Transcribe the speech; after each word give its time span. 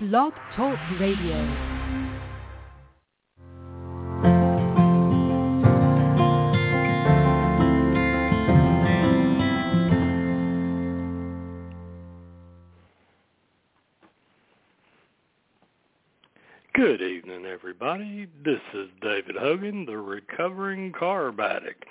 Blog 0.00 0.32
Talk 0.56 0.76
Radio. 0.98 1.36
Good 16.74 17.00
evening, 17.00 17.46
everybody. 17.46 18.26
This 18.44 18.58
is 18.74 18.88
David 19.00 19.36
Hogan, 19.38 19.86
the 19.86 19.96
recovering 19.96 20.90
carb 20.90 21.38
addict. 21.38 21.84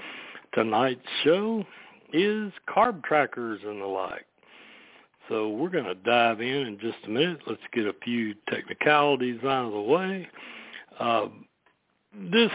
Tonight's 0.53 0.99
show 1.23 1.63
is 2.11 2.51
carb 2.67 3.01
trackers 3.05 3.61
and 3.65 3.81
the 3.81 3.85
like. 3.85 4.25
So 5.29 5.49
we're 5.49 5.69
going 5.69 5.85
to 5.85 5.95
dive 5.95 6.41
in 6.41 6.67
in 6.67 6.79
just 6.79 6.97
a 7.05 7.09
minute. 7.09 7.39
Let's 7.47 7.61
get 7.73 7.85
a 7.85 7.95
few 8.03 8.35
technicalities 8.49 9.39
out 9.43 9.67
of 9.67 9.73
the 9.73 9.81
way. 9.81 10.27
Uh, 10.99 11.27
this 12.31 12.51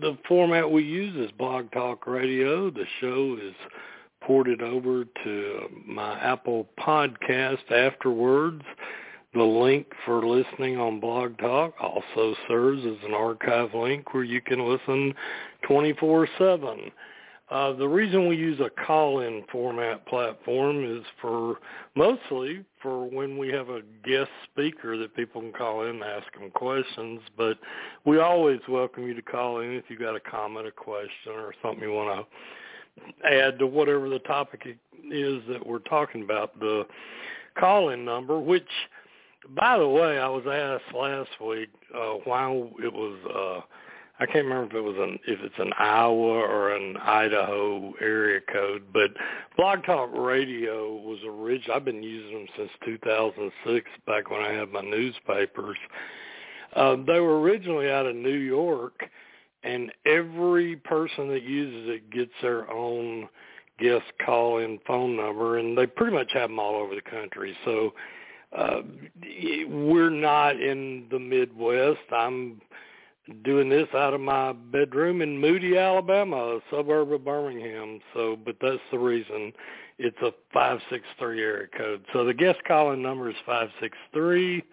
the 0.00 0.16
format 0.28 0.70
we 0.70 0.84
use 0.84 1.16
is 1.16 1.32
Blog 1.36 1.72
Talk 1.72 2.06
Radio. 2.06 2.70
The 2.70 2.84
show 3.00 3.36
is 3.42 3.54
ported 4.22 4.62
over 4.62 5.04
to 5.24 5.60
my 5.86 6.18
Apple 6.20 6.68
podcast 6.78 7.70
afterwards. 7.72 8.62
The 9.34 9.42
link 9.42 9.86
for 10.04 10.26
listening 10.26 10.78
on 10.78 11.00
Blog 11.00 11.36
Talk 11.38 11.74
also 11.80 12.34
serves 12.46 12.84
as 12.86 12.96
an 13.04 13.14
archive 13.14 13.74
link 13.74 14.14
where 14.14 14.24
you 14.24 14.40
can 14.40 14.60
listen 14.60 15.14
24/7. 15.68 16.92
Uh, 17.50 17.72
the 17.72 17.88
reason 17.88 18.28
we 18.28 18.36
use 18.36 18.60
a 18.60 18.68
call-in 18.84 19.42
format 19.50 20.06
platform 20.06 20.84
is 20.84 21.02
for 21.20 21.56
mostly 21.96 22.62
for 22.82 23.06
when 23.06 23.38
we 23.38 23.48
have 23.48 23.70
a 23.70 23.80
guest 24.04 24.30
speaker 24.52 24.98
that 24.98 25.16
people 25.16 25.40
can 25.40 25.52
call 25.52 25.84
in 25.84 25.96
and 25.96 26.04
ask 26.04 26.30
them 26.38 26.50
questions. 26.50 27.20
But 27.38 27.58
we 28.04 28.18
always 28.18 28.60
welcome 28.68 29.06
you 29.06 29.14
to 29.14 29.22
call 29.22 29.60
in 29.60 29.72
if 29.72 29.84
you 29.88 29.98
got 29.98 30.14
a 30.14 30.20
comment, 30.20 30.66
a 30.66 30.70
question, 30.70 31.32
or 31.32 31.54
something 31.62 31.82
you 31.82 31.94
want 31.94 32.26
to 32.26 33.26
add 33.26 33.58
to 33.60 33.66
whatever 33.66 34.10
the 34.10 34.18
topic 34.20 34.66
is 35.10 35.42
that 35.48 35.66
we're 35.66 35.78
talking 35.78 36.22
about. 36.22 36.58
The 36.60 36.86
call-in 37.58 38.04
number, 38.04 38.38
which, 38.38 38.68
by 39.56 39.78
the 39.78 39.88
way, 39.88 40.18
I 40.18 40.28
was 40.28 40.44
asked 40.46 40.94
last 40.94 41.30
week 41.40 41.70
uh, 41.94 42.14
why 42.24 42.50
it 42.52 42.92
was. 42.92 43.18
Uh, 43.64 43.66
I 44.20 44.26
can't 44.26 44.46
remember 44.46 44.66
if 44.66 44.74
it 44.74 44.80
was 44.80 44.96
an 44.98 45.18
if 45.28 45.40
it's 45.40 45.58
an 45.58 45.72
Iowa 45.78 46.40
or 46.40 46.74
an 46.74 46.96
Idaho 46.96 47.94
area 48.00 48.40
code, 48.52 48.82
but 48.92 49.10
Blog 49.56 49.84
Talk 49.84 50.10
Radio 50.12 50.96
was 50.96 51.18
original. 51.24 51.76
I've 51.76 51.84
been 51.84 52.02
using 52.02 52.32
them 52.32 52.46
since 52.56 52.70
2006, 52.84 53.86
back 54.06 54.30
when 54.30 54.42
I 54.42 54.52
had 54.52 54.72
my 54.72 54.80
newspapers. 54.80 55.76
Uh, 56.74 56.96
they 57.06 57.20
were 57.20 57.40
originally 57.40 57.90
out 57.90 58.06
of 58.06 58.16
New 58.16 58.36
York, 58.36 59.04
and 59.62 59.92
every 60.04 60.76
person 60.76 61.28
that 61.28 61.44
uses 61.44 61.88
it 61.88 62.10
gets 62.10 62.32
their 62.42 62.70
own 62.72 63.28
guest 63.78 64.06
call-in 64.24 64.80
phone 64.84 65.16
number, 65.16 65.58
and 65.58 65.78
they 65.78 65.86
pretty 65.86 66.12
much 66.12 66.32
have 66.32 66.50
them 66.50 66.58
all 66.58 66.74
over 66.74 66.94
the 66.94 67.10
country. 67.10 67.56
So 67.64 67.94
uh, 68.56 68.80
we're 69.68 70.10
not 70.10 70.60
in 70.60 71.06
the 71.10 71.18
Midwest. 71.20 72.00
I'm 72.12 72.60
doing 73.44 73.68
this 73.68 73.88
out 73.94 74.14
of 74.14 74.20
my 74.20 74.52
bedroom 74.52 75.22
in 75.22 75.38
Moody, 75.38 75.76
Alabama, 75.76 76.56
a 76.56 76.60
suburb 76.70 77.12
of 77.12 77.24
Birmingham. 77.24 78.00
So, 78.14 78.38
but 78.44 78.56
that's 78.60 78.80
the 78.90 78.98
reason 78.98 79.52
it's 79.98 80.18
a 80.22 80.32
563 80.52 81.42
area 81.42 81.66
code. 81.76 82.04
So 82.12 82.24
the 82.24 82.34
guest 82.34 82.58
calling 82.66 83.02
number 83.02 83.28
is 83.28 83.36
563 83.46 84.64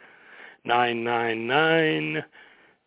999 0.65 2.23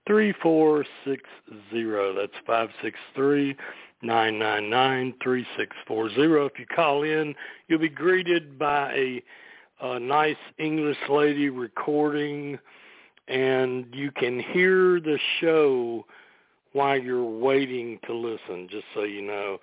3460. 0.07 2.17
That's 2.17 2.33
563 2.47 3.57
999 4.03 5.15
3640. 5.23 6.47
If 6.47 6.59
you 6.59 6.67
call 6.67 7.03
in, 7.03 7.35
you'll 7.69 7.79
be 7.79 7.89
greeted 7.89 8.59
by 8.59 8.93
a, 8.95 9.23
a 9.83 10.01
nice 10.01 10.37
English 10.59 10.99
lady 11.09 11.51
recording 11.51 12.59
and 13.29 13.87
you 13.93 14.11
can 14.11 14.41
hear 14.41 15.01
the 15.01 15.19
show 15.41 16.05
while 16.73 16.99
you're 16.99 17.25
waiting 17.25 17.99
to 18.07 18.15
listen, 18.15 18.69
just 18.71 18.85
so 18.95 19.05
you 19.05 19.23
know. 19.23 19.59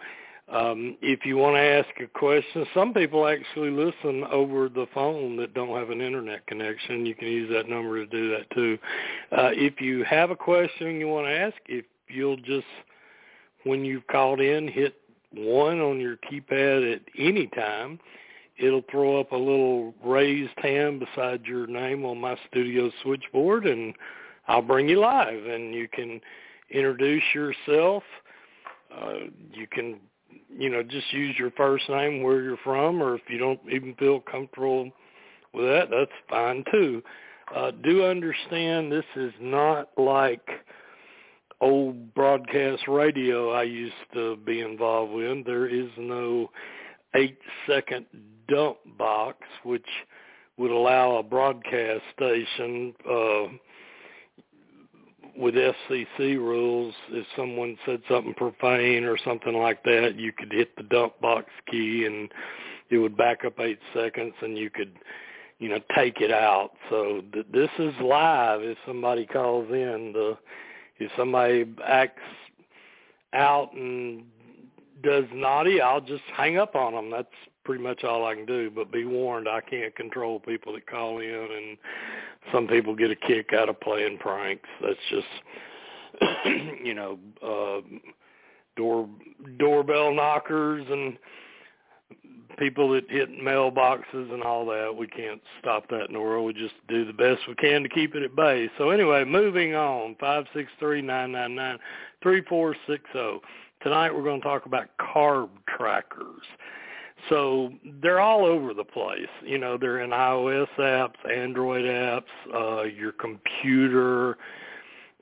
Um, 0.47 0.95
if 1.01 1.25
you 1.25 1.37
want 1.37 1.55
to 1.55 1.59
ask 1.59 1.89
a 1.99 2.07
question, 2.07 2.67
some 2.73 2.93
people 2.93 3.27
actually 3.27 3.71
listen 3.71 4.23
over 4.31 4.69
the 4.69 4.85
phone 4.93 5.37
that 5.37 5.55
don't 5.55 5.75
have 5.77 5.89
an 5.89 6.01
internet 6.01 6.45
connection. 6.45 7.05
You 7.05 7.15
can 7.15 7.27
use 7.27 7.49
that 7.51 7.67
number 7.67 7.97
to 7.97 8.05
do 8.05 8.29
that 8.29 8.49
too. 8.51 8.77
Uh, 9.31 9.49
if 9.53 9.81
you 9.81 10.03
have 10.03 10.29
a 10.29 10.35
question 10.35 10.99
you 10.99 11.07
want 11.07 11.25
to 11.25 11.35
ask, 11.35 11.55
if 11.67 11.85
you'll 12.07 12.37
just, 12.37 12.67
when 13.63 13.83
you've 13.83 14.05
called 14.05 14.39
in, 14.39 14.67
hit 14.67 14.95
one 15.33 15.79
on 15.79 15.99
your 15.99 16.17
keypad 16.17 16.93
at 16.95 17.01
any 17.17 17.47
time, 17.47 17.99
it'll 18.57 18.83
throw 18.89 19.19
up 19.19 19.31
a 19.31 19.37
little 19.37 19.93
raised 20.03 20.57
hand 20.57 20.99
beside 20.99 21.45
your 21.45 21.67
name 21.67 22.05
on 22.05 22.19
my 22.19 22.37
studio 22.49 22.89
switchboard 23.03 23.65
and 23.65 23.93
I'll 24.47 24.61
bring 24.61 24.87
you 24.87 24.99
live 24.99 25.45
and 25.45 25.73
you 25.73 25.87
can 25.87 26.21
introduce 26.69 27.23
yourself. 27.33 28.03
Uh, 28.95 29.13
you 29.51 29.67
can, 29.71 29.99
you 30.49 30.69
know, 30.69 30.83
just 30.83 31.11
use 31.11 31.35
your 31.37 31.51
first 31.51 31.89
name, 31.89 32.23
where 32.23 32.41
you're 32.41 32.57
from, 32.63 33.01
or 33.01 33.15
if 33.15 33.21
you 33.27 33.37
don't 33.37 33.59
even 33.69 33.93
feel 33.95 34.21
comfortable 34.21 34.91
with 35.53 35.65
that, 35.65 35.89
that's 35.89 36.11
fine 36.29 36.63
too. 36.71 37.01
Uh, 37.53 37.71
do 37.83 38.05
understand 38.05 38.91
this 38.91 39.05
is 39.15 39.33
not 39.39 39.89
like 39.97 40.47
old 41.61 42.13
broadcast 42.13 42.87
radio 42.87 43.51
I 43.51 43.63
used 43.63 43.93
to 44.13 44.35
be 44.37 44.61
involved 44.61 45.13
with. 45.13 45.45
There 45.45 45.67
is 45.67 45.89
no 45.97 46.49
eight 47.15 47.37
second 47.67 48.05
dump 48.47 48.77
box, 48.97 49.39
which 49.63 49.87
would 50.57 50.71
allow 50.71 51.17
a 51.17 51.23
broadcast 51.23 52.01
station 52.15 52.93
uh, 53.09 53.47
with 55.37 55.55
FCC 55.55 56.37
rules, 56.37 56.93
if 57.09 57.25
someone 57.35 57.77
said 57.85 58.01
something 58.09 58.33
profane 58.33 59.03
or 59.03 59.17
something 59.17 59.53
like 59.53 59.83
that, 59.83 60.15
you 60.15 60.31
could 60.31 60.51
hit 60.51 60.75
the 60.77 60.83
dump 60.83 61.19
box 61.19 61.47
key 61.69 62.05
and 62.05 62.31
it 62.89 62.97
would 62.97 63.17
back 63.17 63.43
up 63.45 63.59
eight 63.59 63.79
seconds 63.93 64.33
and 64.41 64.57
you 64.57 64.69
could, 64.69 64.93
you 65.59 65.67
know, 65.67 65.79
take 65.93 66.21
it 66.21 66.31
out. 66.31 66.71
So 66.89 67.21
th- 67.33 67.47
this 67.51 67.69
is 67.79 67.93
live 68.01 68.61
if 68.61 68.77
somebody 68.85 69.25
calls 69.25 69.69
in. 69.69 70.13
The, 70.13 70.37
if 70.99 71.11
somebody 71.17 71.65
acts 71.85 72.21
out 73.33 73.73
and 73.73 74.23
does 75.03 75.25
naughty, 75.33 75.81
I'll 75.81 76.01
just 76.01 76.23
hang 76.35 76.57
up 76.57 76.75
on 76.75 76.93
them. 76.93 77.11
That's 77.11 77.27
pretty 77.65 77.83
much 77.83 78.03
all 78.03 78.25
I 78.25 78.35
can 78.35 78.45
do. 78.45 78.71
But 78.73 78.91
be 78.91 79.05
warned, 79.05 79.49
I 79.49 79.61
can't 79.61 79.95
control 79.95 80.39
people 80.39 80.73
that 80.73 80.87
call 80.87 81.19
in, 81.19 81.29
and 81.29 81.77
some 82.53 82.67
people 82.67 82.95
get 82.95 83.11
a 83.11 83.15
kick 83.15 83.51
out 83.53 83.69
of 83.69 83.79
playing 83.81 84.19
pranks. 84.19 84.69
That's 84.81 84.99
just, 85.09 86.45
you 86.83 86.93
know, 86.93 87.19
uh, 87.43 87.81
door 88.77 89.09
doorbell 89.57 90.13
knockers 90.13 90.85
and 90.89 91.17
people 92.57 92.89
that 92.91 93.09
hit 93.09 93.29
mailboxes 93.31 94.31
and 94.33 94.43
all 94.43 94.65
that. 94.67 94.95
We 94.95 95.07
can't 95.07 95.41
stop 95.59 95.89
that 95.89 96.09
in. 96.09 96.43
We 96.45 96.53
just 96.53 96.75
do 96.87 97.05
the 97.05 97.13
best 97.13 97.41
we 97.47 97.55
can 97.55 97.83
to 97.83 97.89
keep 97.89 98.15
it 98.15 98.23
at 98.23 98.35
bay. 98.35 98.69
So 98.77 98.89
anyway, 98.91 99.23
moving 99.23 99.75
on. 99.75 100.15
Five 100.19 100.45
six 100.53 100.71
three 100.79 101.01
nine 101.01 101.31
nine 101.31 101.55
nine 101.55 101.79
three 102.21 102.41
four 102.47 102.75
six 102.87 103.03
zero. 103.11 103.41
Tonight 103.81 104.15
we're 104.15 104.23
going 104.23 104.41
to 104.41 104.47
talk 104.47 104.65
about 104.65 104.87
carb 104.99 105.49
trackers. 105.67 106.43
So 107.29 107.71
they're 108.01 108.19
all 108.19 108.45
over 108.45 108.73
the 108.73 108.83
place. 108.83 109.27
You 109.43 109.57
know, 109.57 109.77
they're 109.77 110.01
in 110.01 110.11
iOS 110.11 110.67
apps, 110.77 111.31
Android 111.31 111.85
apps, 111.85 112.23
uh, 112.53 112.83
your 112.83 113.13
computer. 113.13 114.37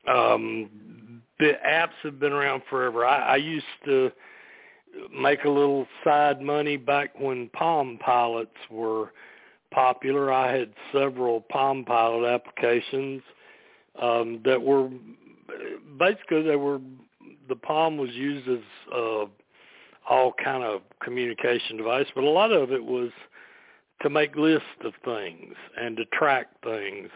Um, 0.08 1.22
the 1.40 1.54
apps 1.66 1.94
have 2.04 2.20
been 2.20 2.34
around 2.34 2.64
forever. 2.70 3.06
I, 3.06 3.34
I 3.34 3.36
used 3.38 3.66
to 3.86 4.12
make 5.16 5.44
a 5.46 5.50
little 5.50 5.88
side 6.04 6.42
money 6.42 6.78
back 6.78 7.20
when 7.20 7.50
Palm 7.50 7.98
Pilots 8.04 8.52
were 8.70 9.12
popular. 9.72 10.32
I 10.32 10.52
had 10.56 10.74
several 10.92 11.42
Palm 11.42 11.84
Pilot 11.86 12.28
applications 12.28 13.22
um, 14.02 14.42
that 14.46 14.62
were 14.62 14.90
basically 15.98 16.44
they 16.44 16.56
were 16.56 16.80
the 17.50 17.56
Palm 17.56 17.98
was 17.98 18.10
used 18.12 18.48
as 18.48 18.94
uh, 18.94 19.26
all 20.10 20.34
kind 20.44 20.64
of 20.64 20.82
communication 21.02 21.78
device, 21.78 22.08
but 22.16 22.24
a 22.24 22.30
lot 22.30 22.52
of 22.52 22.72
it 22.72 22.84
was 22.84 23.12
to 24.02 24.10
make 24.10 24.36
lists 24.36 24.68
of 24.84 24.94
things 25.06 25.56
and 25.80 25.96
to 25.98 26.06
track 26.06 26.48
things. 26.64 27.10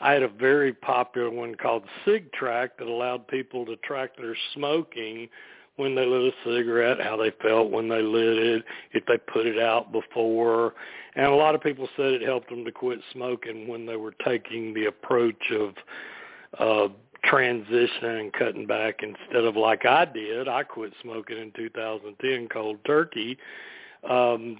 I 0.00 0.12
had 0.12 0.22
a 0.22 0.28
very 0.28 0.72
popular 0.72 1.30
one 1.30 1.54
called 1.56 1.82
SigTrack 2.06 2.70
that 2.78 2.86
allowed 2.86 3.28
people 3.28 3.66
to 3.66 3.76
track 3.76 4.16
their 4.16 4.36
smoking 4.54 5.28
when 5.76 5.94
they 5.94 6.06
lit 6.06 6.32
a 6.32 6.48
cigarette, 6.48 7.00
how 7.00 7.16
they 7.16 7.32
felt 7.42 7.70
when 7.70 7.88
they 7.88 8.02
lit 8.02 8.38
it, 8.38 8.64
if 8.92 9.04
they 9.06 9.18
put 9.32 9.46
it 9.46 9.58
out 9.58 9.92
before. 9.92 10.74
And 11.16 11.26
a 11.26 11.34
lot 11.34 11.54
of 11.54 11.60
people 11.60 11.88
said 11.96 12.12
it 12.12 12.22
helped 12.22 12.50
them 12.50 12.64
to 12.64 12.72
quit 12.72 13.00
smoking 13.12 13.66
when 13.66 13.86
they 13.86 13.96
were 13.96 14.14
taking 14.24 14.72
the 14.74 14.86
approach 14.86 15.52
of 15.52 15.74
uh 16.58 16.88
transitioning 17.24 18.20
and 18.20 18.32
cutting 18.32 18.66
back 18.66 19.02
instead 19.02 19.44
of 19.44 19.56
like 19.56 19.86
I 19.86 20.04
did. 20.04 20.48
I 20.48 20.62
quit 20.62 20.92
smoking 21.02 21.38
in 21.38 21.52
2010 21.52 22.48
cold 22.48 22.78
turkey 22.86 23.38
um 24.08 24.58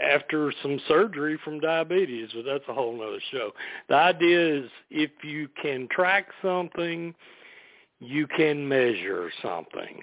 after 0.00 0.52
some 0.62 0.80
surgery 0.86 1.36
from 1.42 1.58
diabetes, 1.58 2.28
but 2.32 2.44
that's 2.44 2.64
a 2.68 2.72
whole 2.72 2.96
nother 2.96 3.18
show. 3.32 3.50
The 3.88 3.96
idea 3.96 4.58
is 4.58 4.70
if 4.90 5.10
you 5.24 5.48
can 5.60 5.88
track 5.90 6.28
something, 6.40 7.12
you 7.98 8.28
can 8.28 8.68
measure 8.68 9.30
something. 9.42 10.02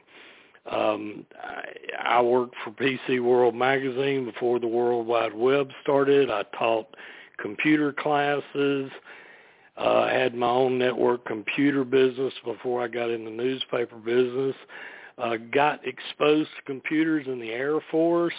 Um, 0.69 1.25
I, 1.41 2.17
I 2.17 2.21
worked 2.21 2.55
for 2.63 2.71
PC 2.71 3.21
World 3.21 3.55
Magazine 3.55 4.25
before 4.25 4.59
the 4.59 4.67
World 4.67 5.07
Wide 5.07 5.33
Web 5.33 5.69
started. 5.81 6.29
I 6.29 6.43
taught 6.57 6.95
computer 7.37 7.93
classes. 7.93 8.91
I 9.79 10.11
had 10.13 10.35
my 10.35 10.49
own 10.49 10.77
network 10.77 11.25
computer 11.25 11.83
business 11.83 12.33
before 12.43 12.83
I 12.83 12.87
got 12.87 13.09
in 13.09 13.25
the 13.25 13.31
newspaper 13.31 13.95
business. 13.95 14.55
Uh, 15.17 15.35
got 15.51 15.85
exposed 15.85 16.49
to 16.55 16.61
computers 16.65 17.27
in 17.27 17.39
the 17.39 17.51
Air 17.51 17.79
Force. 17.91 18.33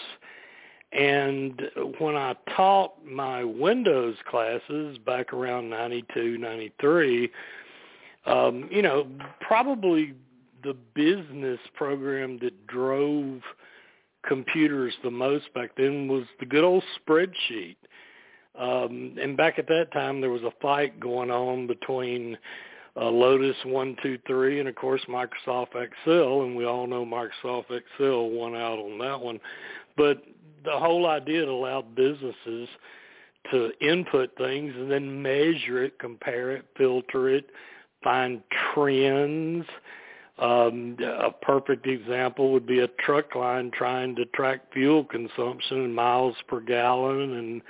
And 0.93 1.63
when 1.99 2.17
I 2.17 2.35
taught 2.57 3.05
my 3.05 3.45
Windows 3.45 4.17
classes 4.29 4.99
back 4.99 5.33
around 5.33 5.71
92, 5.71 6.39
93, 6.39 7.31
um, 8.27 8.69
you 8.71 8.83
know, 8.83 9.07
probably 9.41 10.15
the 10.63 10.75
business 10.95 11.61
program 11.75 12.39
that 12.41 12.67
drove 12.67 13.41
computers 14.27 14.93
the 15.03 15.11
most 15.11 15.53
back 15.55 15.71
then 15.77 16.09
was 16.09 16.25
the 16.39 16.47
good 16.47 16.65
old 16.65 16.83
spreadsheet. 16.99 17.77
Um, 18.59 19.17
and 19.21 19.37
back 19.37 19.59
at 19.59 19.69
that 19.69 19.93
time, 19.93 20.21
there 20.21 20.31
was 20.31 20.43
a 20.43 20.53
fight 20.61 20.99
going 21.01 21.31
on 21.31 21.67
between 21.67 22.37
uh, 22.97 23.09
Lotus 23.09 23.57
123 23.65 24.61
and, 24.61 24.69
of 24.69 24.75
course, 24.75 25.03
Microsoft 25.09 25.75
Excel. 25.77 26.43
And 26.43 26.57
we 26.57 26.65
all 26.67 26.87
know 26.87 27.05
Microsoft 27.05 27.71
Excel 27.71 28.29
won 28.29 28.55
out 28.55 28.79
on 28.79 28.99
that 28.99 29.21
one. 29.21 29.41
But 29.97 30.23
the 30.65 30.79
whole 30.79 31.07
idea 31.07 31.49
allowed 31.49 31.95
businesses 31.95 32.69
to 33.51 33.71
input 33.81 34.31
things 34.37 34.75
and 34.77 34.91
then 34.91 35.23
measure 35.23 35.85
it, 35.85 35.99
compare 35.99 36.53
it, 36.53 36.65
filter 36.77 37.29
it, 37.29 37.47
find 38.03 38.43
trends. 38.75 39.65
Um, 40.39 40.97
a 41.03 41.31
perfect 41.31 41.87
example 41.87 42.53
would 42.53 42.67
be 42.67 42.81
a 42.81 42.89
truck 43.05 43.35
line 43.35 43.71
trying 43.73 44.17
to 44.17 44.25
track 44.27 44.73
fuel 44.73 45.05
consumption 45.05 45.85
and 45.85 45.95
miles 45.95 46.35
per 46.49 46.61
gallon 46.61 47.35
and 47.35 47.63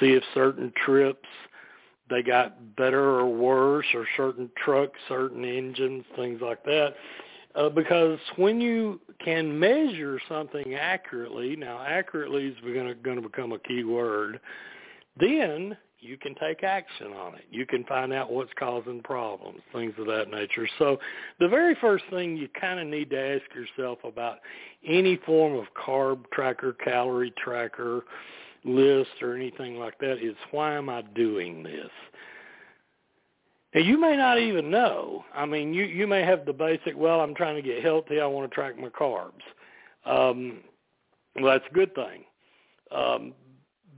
see 0.00 0.12
if 0.12 0.22
certain 0.34 0.72
trips 0.84 1.28
they 2.08 2.22
got 2.22 2.76
better 2.76 3.02
or 3.02 3.26
worse 3.26 3.86
or 3.94 4.06
certain 4.16 4.50
trucks, 4.56 4.98
certain 5.08 5.44
engines, 5.44 6.04
things 6.14 6.40
like 6.40 6.64
that. 6.64 6.94
Uh, 7.54 7.68
because 7.68 8.18
when 8.36 8.60
you 8.60 9.00
can 9.24 9.58
measure 9.58 10.20
something 10.28 10.74
accurately, 10.74 11.56
now 11.56 11.82
accurately 11.84 12.46
is 12.46 12.56
going 12.62 13.16
to, 13.16 13.20
become 13.22 13.52
a 13.52 13.58
key 13.60 13.82
word, 13.82 14.40
then 15.18 15.76
you 15.98 16.18
can 16.18 16.34
take 16.34 16.62
action 16.62 17.12
on 17.12 17.34
it. 17.34 17.44
You 17.50 17.64
can 17.64 17.82
find 17.84 18.12
out 18.12 18.30
what's 18.30 18.50
causing 18.58 19.02
problems, 19.02 19.60
things 19.72 19.94
of 19.98 20.06
that 20.06 20.30
nature. 20.30 20.68
So 20.78 20.98
the 21.40 21.48
very 21.48 21.74
first 21.80 22.04
thing 22.10 22.36
you 22.36 22.48
kind 22.60 22.78
of 22.78 22.86
need 22.86 23.08
to 23.10 23.18
ask 23.18 23.42
yourself 23.54 23.98
about 24.04 24.38
any 24.86 25.16
form 25.24 25.54
of 25.56 25.64
carb 25.74 26.24
tracker, 26.32 26.74
calorie 26.74 27.32
tracker, 27.42 28.04
list 28.66 29.22
or 29.22 29.34
anything 29.34 29.78
like 29.78 29.98
that 30.00 30.18
is 30.22 30.34
why 30.50 30.74
am 30.74 30.88
I 30.88 31.02
doing 31.14 31.62
this? 31.62 31.90
Now 33.74 33.80
you 33.80 34.00
may 34.00 34.16
not 34.16 34.38
even 34.38 34.70
know. 34.70 35.24
I 35.34 35.46
mean, 35.46 35.72
you 35.72 35.84
you 35.84 36.06
may 36.06 36.22
have 36.22 36.46
the 36.46 36.52
basic. 36.52 36.96
Well, 36.96 37.20
I'm 37.20 37.34
trying 37.34 37.56
to 37.56 37.62
get 37.62 37.82
healthy. 37.82 38.20
I 38.20 38.26
want 38.26 38.50
to 38.50 38.54
track 38.54 38.78
my 38.78 38.88
carbs. 38.88 39.42
Um, 40.04 40.60
well, 41.34 41.52
that's 41.52 41.64
a 41.70 41.74
good 41.74 41.94
thing. 41.94 42.24
Um, 42.90 43.34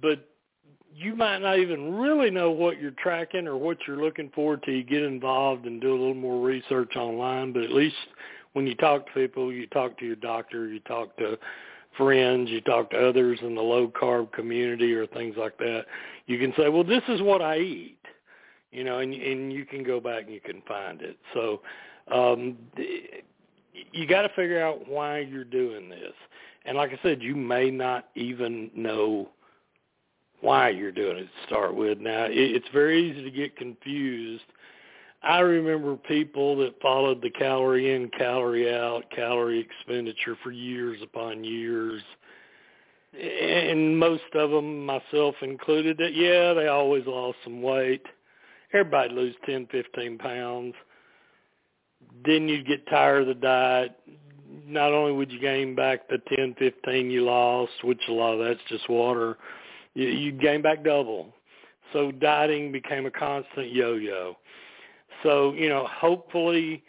but 0.03 0.29
you 0.95 1.15
might 1.15 1.39
not 1.39 1.59
even 1.59 1.95
really 1.95 2.31
know 2.31 2.51
what 2.51 2.81
you're 2.81 2.91
tracking 2.93 3.47
or 3.47 3.57
what 3.57 3.79
you're 3.87 4.03
looking 4.03 4.31
for 4.35 4.57
till 4.57 4.75
you 4.75 4.83
get 4.83 5.03
involved 5.03 5.67
and 5.67 5.81
do 5.81 5.91
a 5.91 5.99
little 5.99 6.15
more 6.15 6.45
research 6.45 6.97
online. 6.97 7.53
But 7.53 7.63
at 7.63 7.73
least 7.73 7.97
when 8.55 8.67
you 8.67 8.75
talk 8.75 9.07
to 9.07 9.13
people, 9.13 9.53
you 9.53 9.67
talk 9.69 9.99
to 9.99 10.07
your 10.07 10.17
doctor, 10.17 10.67
you 10.67 10.81
talk 10.81 11.17
to 11.19 11.39
friends, 11.99 12.49
you 12.49 12.63
talk 12.63 12.91
to 12.91 13.09
others 13.09 13.39
in 13.43 13.55
the 13.55 13.61
low 13.61 13.89
carb 13.89 14.33
community 14.33 14.95
or 14.95 15.07
things 15.07 15.35
like 15.37 15.59
that. 15.59 15.85
You 16.27 16.39
can 16.39 16.55
say, 16.57 16.71
well, 16.71 16.85
this 16.85 17.03
is 17.09 17.21
what 17.21 17.43
I 17.43 17.59
eat, 17.59 17.99
you 18.73 18.85
know, 18.85 19.01
and 19.01 19.13
and 19.13 19.53
you 19.53 19.67
can 19.67 19.83
go 19.83 20.01
back 20.01 20.25
and 20.25 20.33
you 20.33 20.41
can 20.41 20.63
find 20.67 21.03
it. 21.03 21.19
So 21.35 21.61
um, 22.11 22.57
you 23.93 24.07
got 24.07 24.23
to 24.23 24.31
figure 24.31 24.65
out 24.65 24.89
why 24.89 25.19
you're 25.19 25.45
doing 25.45 25.91
this. 25.91 26.15
And 26.65 26.77
like 26.77 26.91
I 26.91 26.99
said, 27.03 27.23
you 27.23 27.35
may 27.35 27.71
not 27.71 28.09
even 28.15 28.71
know 28.75 29.29
why 30.41 30.69
you're 30.69 30.93
doing 30.93 31.19
it 31.19 31.23
to 31.23 31.47
start 31.47 31.75
with. 31.75 31.99
Now, 31.99 32.27
it's 32.29 32.67
very 32.73 33.11
easy 33.11 33.25
to 33.25 33.31
get 33.31 33.57
confused. 33.57 34.45
I 35.23 35.41
remember 35.41 35.97
people 35.97 36.57
that 36.59 36.81
followed 36.81 37.21
the 37.23 37.31
calorie 37.31 37.95
in, 37.95 38.09
calorie 38.17 38.73
out, 38.73 39.05
calorie 39.15 39.61
expenditure 39.61 40.37
for 40.43 40.53
years 40.53 41.01
upon 41.03 41.43
years. 41.43 42.03
And 43.19 43.99
most 43.99 44.23
of 44.35 44.51
them, 44.51 44.87
myself 44.87 45.35
included, 45.43 45.99
that 45.99 46.15
yeah, 46.15 46.53
they 46.55 46.69
always 46.69 47.05
lost 47.07 47.39
some 47.43 47.63
weight. 47.63 48.03
Everybody 48.73 49.15
lose 49.15 49.35
10, 49.47 49.67
15 49.73 50.19
pounds. 50.19 50.75
Then 52.25 52.49
you'd 52.49 52.67
get 52.67 52.87
tired 52.89 53.23
of 53.23 53.29
the 53.29 53.35
diet. 53.35 53.99
Not 54.67 54.93
only 54.93 55.13
would 55.13 55.33
you 55.33 55.41
gain 55.41 55.75
back 55.75 56.09
the 56.09 56.19
10, 56.37 56.55
15 56.59 57.11
you 57.11 57.25
lost, 57.25 57.73
which 57.83 58.01
a 58.09 58.13
lot 58.13 58.35
of 58.35 58.47
that's 58.47 58.61
just 58.69 58.89
water, 58.89 59.37
you, 59.95 60.07
you 60.07 60.33
gain 60.33 60.63
back 60.63 60.85
double. 60.85 61.35
So 61.93 62.13
dieting 62.13 62.71
became 62.71 63.07
a 63.07 63.11
constant 63.11 63.73
yo-yo. 63.73 64.37
So 65.23 65.53
you 65.53 65.69
know, 65.69 65.87
hopefully, 65.87 66.83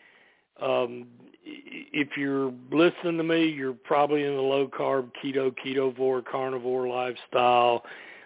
um, 0.62 1.08
if 1.44 2.18
you're 2.18 2.54
listening 2.72 3.18
to 3.18 3.24
me, 3.24 3.48
you're 3.48 3.74
probably 3.74 4.24
in 4.24 4.36
the 4.36 4.42
low 4.42 4.68
carb, 4.68 5.12
keto, 5.24 5.54
keto 5.66 5.96
ketovore, 5.98 6.24
carnivore 6.24 6.88
lifestyle, 6.88 7.84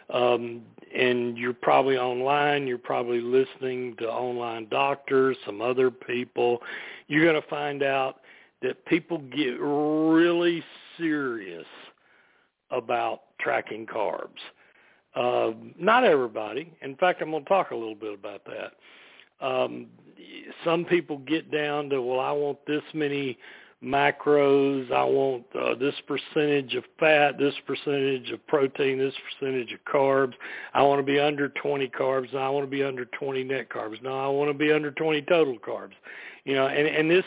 um, 0.10 0.62
and 0.96 1.38
you're 1.38 1.54
probably 1.54 1.98
online. 1.98 2.68
You're 2.68 2.78
probably 2.78 3.22
listening 3.22 3.96
to 3.98 4.10
online 4.10 4.68
doctors, 4.70 5.38
some 5.46 5.62
other 5.62 5.90
people. 5.90 6.62
You're 7.08 7.24
going 7.24 7.42
to 7.42 7.48
find 7.48 7.84
out 7.84 8.22
that 8.62 8.86
people 8.86 9.20
get 9.20 9.60
really 9.60 10.64
serious 10.98 11.66
about 12.72 13.22
tracking 13.40 13.86
carbs. 13.86 14.40
Uh, 15.16 15.52
not 15.80 16.04
everybody. 16.04 16.72
In 16.82 16.96
fact, 16.96 17.22
I'm 17.22 17.32
going 17.32 17.44
to 17.44 17.50
talk 17.50 17.72
a 17.72 17.76
little 17.76 17.96
bit 17.96 18.14
about 18.14 18.44
that. 18.46 18.74
Um, 19.44 19.88
some 20.64 20.86
people 20.86 21.18
get 21.20 21.52
down 21.52 21.90
to, 21.90 22.02
well, 22.02 22.20
I 22.20 22.32
want 22.32 22.60
this 22.66 22.84
many 22.94 23.38
macros, 23.84 24.92
I 24.92 25.04
want 25.04 25.44
uh, 25.60 25.76
this 25.76 25.96
percentage 26.08 26.74
of 26.76 26.86
fat, 27.00 27.38
this 27.38 27.54
percentage 27.68 28.32
of 28.32 28.46
protein, 28.48 28.98
this 28.98 29.14
percentage 29.40 29.74
of 29.74 29.80
carbs. 29.92 30.34
I 30.74 30.82
want 30.84 31.00
to 31.00 31.04
be 31.04 31.20
under 31.20 31.50
20 31.50 31.90
carbs. 31.90 32.34
I 32.34 32.50
want 32.50 32.66
to 32.66 32.72
be 32.72 32.84
under 32.84 33.06
20 33.06 33.44
net 33.44 33.70
carbs. 33.70 34.02
No, 34.02 34.18
I 34.18 34.28
want 34.28 34.50
to 34.50 34.58
be 34.58 34.72
under 34.72 34.92
20 34.92 35.22
total 35.24 35.58
carbs. 35.60 35.94
You 36.46 36.56
know, 36.56 36.68
and 36.68 36.88
and 36.88 37.12
this 37.12 37.26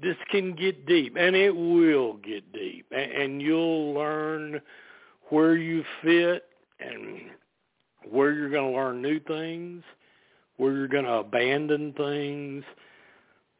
this 0.00 0.16
can 0.30 0.54
get 0.54 0.86
deep, 0.86 1.16
and 1.16 1.36
it 1.36 1.54
will 1.54 2.14
get 2.14 2.52
deep, 2.52 2.86
and, 2.90 3.12
and 3.12 3.42
you'll 3.42 3.94
learn 3.94 4.60
where 5.28 5.56
you 5.56 5.84
fit 6.02 6.44
and 6.80 7.20
where 8.10 8.32
you're 8.32 8.50
going 8.50 8.72
to 8.72 8.76
learn 8.76 9.00
new 9.00 9.20
things, 9.20 9.82
where 10.56 10.72
you're 10.72 10.88
going 10.88 11.04
to 11.04 11.14
abandon 11.14 11.92
things. 11.94 12.64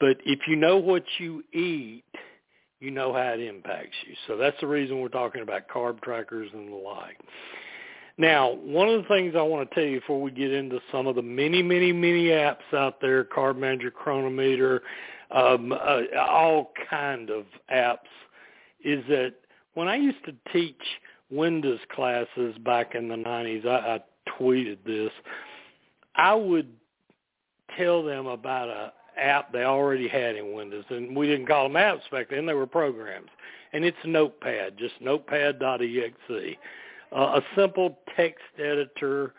But 0.00 0.18
if 0.24 0.40
you 0.46 0.56
know 0.56 0.76
what 0.76 1.04
you 1.18 1.42
eat, 1.52 2.04
you 2.80 2.90
know 2.90 3.12
how 3.12 3.32
it 3.32 3.40
impacts 3.40 3.96
you. 4.06 4.14
So 4.26 4.36
that's 4.36 4.56
the 4.60 4.66
reason 4.66 5.00
we're 5.00 5.08
talking 5.08 5.42
about 5.42 5.68
carb 5.68 6.02
trackers 6.02 6.50
and 6.52 6.72
the 6.72 6.76
like. 6.76 7.18
Now, 8.16 8.54
one 8.54 8.88
of 8.88 9.02
the 9.02 9.08
things 9.08 9.34
I 9.36 9.42
want 9.42 9.68
to 9.68 9.74
tell 9.74 9.84
you 9.84 10.00
before 10.00 10.20
we 10.20 10.30
get 10.30 10.52
into 10.52 10.80
some 10.92 11.06
of 11.06 11.16
the 11.16 11.22
many, 11.22 11.62
many, 11.62 11.92
many 11.92 12.26
apps 12.26 12.72
out 12.72 13.00
there, 13.00 13.24
Carb 13.24 13.58
Manager, 13.58 13.90
Cronometer, 13.90 14.82
um, 15.32 15.72
uh, 15.72 16.02
all 16.20 16.72
kind 16.88 17.30
of 17.30 17.44
apps, 17.72 17.98
is 18.84 19.02
that 19.08 19.34
when 19.74 19.88
I 19.88 19.96
used 19.96 20.24
to 20.26 20.34
teach– 20.52 20.82
Windows 21.30 21.80
classes 21.92 22.56
back 22.64 22.94
in 22.94 23.08
the 23.08 23.16
90s, 23.16 23.66
I, 23.66 23.96
I 23.96 24.00
tweeted 24.38 24.78
this. 24.86 25.10
I 26.14 26.34
would 26.34 26.68
tell 27.76 28.02
them 28.02 28.26
about 28.26 28.68
a 28.68 28.92
app 29.16 29.52
they 29.52 29.64
already 29.64 30.08
had 30.08 30.36
in 30.36 30.52
Windows, 30.52 30.84
and 30.90 31.16
we 31.16 31.26
didn't 31.26 31.46
call 31.46 31.64
them 31.64 31.74
apps 31.74 32.08
back 32.10 32.30
then; 32.30 32.46
they 32.46 32.54
were 32.54 32.66
programs. 32.66 33.30
And 33.72 33.84
it's 33.84 33.96
Notepad, 34.04 34.76
just 34.78 34.94
Notepad.exe, 35.00 36.56
uh, 37.12 37.16
a 37.16 37.42
simple 37.56 37.98
text 38.16 38.44
editor 38.58 39.34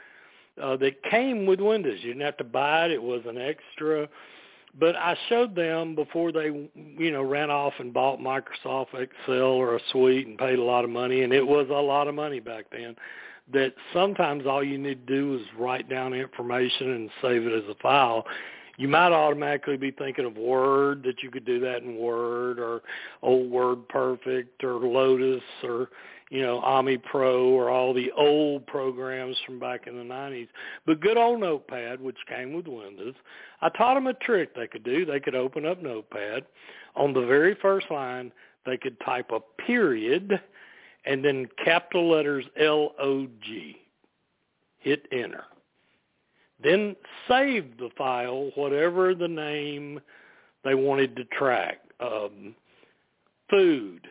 uh, 0.62 0.75
that 0.77 1.01
came 1.04 1.46
with 1.46 1.60
Windows. 1.60 2.00
You 2.01 2.13
didn't 2.13 2.25
have 2.25 2.38
to 2.38 2.44
buy 2.44 2.86
it; 2.86 2.92
it 2.92 3.01
was 3.01 3.22
an 3.25 3.38
extra. 3.38 4.08
But 4.77 4.98
I 4.98 5.15
showed 5.30 5.56
them 5.56 5.96
before 5.96 6.34
they, 6.34 6.48
you 6.75 7.12
know, 7.12 7.24
ran 7.24 7.50
off 7.50 7.74
and 7.80 7.94
bought 7.94 8.20
Microsoft 8.20 8.94
Excel 8.94 9.44
or 9.44 9.77
a 9.77 9.80
suite 9.92 10.27
and 10.27 10.38
paid 10.38 10.60
a 10.60 10.63
lot 10.63 10.84
of 10.84 10.89
money, 10.89 11.22
and 11.24 11.32
it 11.32 11.46
was 11.48 11.68
a 11.70 11.74
lot 11.74 12.10
of 12.10 12.15
money 12.15 12.42
back 12.42 12.65
then. 12.72 12.96
That 13.54 13.74
sometimes 13.94 14.46
all 14.46 14.64
you 14.64 14.78
need 14.78 15.08
to 15.08 15.14
do 15.14 15.36
is 15.36 15.42
write 15.58 15.88
down 15.88 16.14
information 16.14 16.92
and 16.92 17.10
save 17.22 17.46
it 17.46 17.54
as 17.54 17.70
a 17.70 17.75
file, 17.82 18.25
you 18.78 18.88
might 18.88 19.12
automatically 19.12 19.78
be 19.78 19.92
thinking 19.92 20.25
of 20.25 20.36
Word 20.36 21.04
that 21.04 21.24
you 21.24 21.32
could 21.32 21.46
do 21.46 21.60
that 21.62 21.84
in 21.84 21.98
Word 21.98 22.60
or 22.60 22.82
Old 23.22 23.50
Word 23.50 23.88
Perfect 23.88 24.64
or 24.64 24.75
Lotus 24.75 25.44
or 25.64 25.90
you 26.30 26.42
know 26.42 26.60
Ami 26.60 26.98
Pro 26.98 27.50
or 27.50 27.70
all 27.70 27.94
the 27.94 28.12
old 28.12 28.68
programs 28.68 29.38
from 29.46 29.60
back 29.60 29.88
in 29.88 29.96
the 29.96 30.04
90s. 30.04 30.50
But 30.86 31.00
good 31.00 31.18
old 31.18 31.40
Notepad, 31.40 32.02
which 32.02 32.18
came 32.28 32.54
with 32.54 32.68
Windows, 32.68 33.16
I 33.62 33.70
taught 33.70 33.96
them 33.96 34.08
a 34.08 34.14
trick 34.14 34.56
they 34.56 34.68
could 34.68 34.84
do. 34.84 35.06
They 35.06 35.20
could 35.20 35.36
open 35.36 35.66
up 35.66 35.82
Notepad. 35.82 36.46
On 36.96 37.14
the 37.14 37.25
very 37.25 37.56
first 37.62 37.90
line, 37.92 38.32
they 38.66 38.78
could 38.78 39.00
type 39.02 39.32
a 39.32 39.40
period 39.62 40.42
and 41.06 41.24
then 41.24 41.48
capital 41.64 42.10
letters 42.10 42.46
L-O-G. 42.60 43.78
Hit 44.80 45.08
enter. 45.12 45.46
Then 46.64 46.96
save 47.28 47.78
the 47.78 47.90
file, 47.98 48.52
whatever 48.56 49.14
the 49.14 49.28
name 49.28 50.00
they 50.64 50.76
wanted 50.76 51.16
to 51.16 51.26
track. 51.26 51.80
Um, 52.00 52.56
food, 53.50 54.08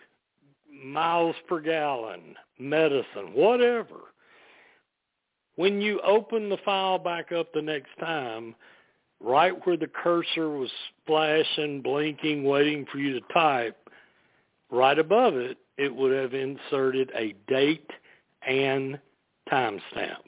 miles 0.84 1.36
per 1.48 1.60
gallon, 1.60 2.34
medicine, 2.58 3.32
whatever. 3.34 3.96
When 5.56 5.80
you 5.80 6.00
open 6.00 6.48
the 6.48 6.58
file 6.64 6.98
back 6.98 7.32
up 7.32 7.52
the 7.52 7.62
next 7.62 7.90
time, 8.00 8.54
right 9.20 9.54
where 9.66 9.76
the 9.76 9.86
cursor 9.86 10.50
was 10.50 10.70
flashing, 11.06 11.80
blinking, 11.82 12.44
waiting 12.44 12.86
for 12.90 12.98
you 12.98 13.18
to 13.18 13.26
type, 13.32 13.76
right 14.70 14.98
above 14.98 15.36
it, 15.36 15.56
it 15.76 15.94
would 15.94 16.12
have 16.12 16.34
inserted 16.34 17.10
a 17.14 17.34
date 17.48 17.90
and 18.46 18.98
timestamp. 19.50 20.22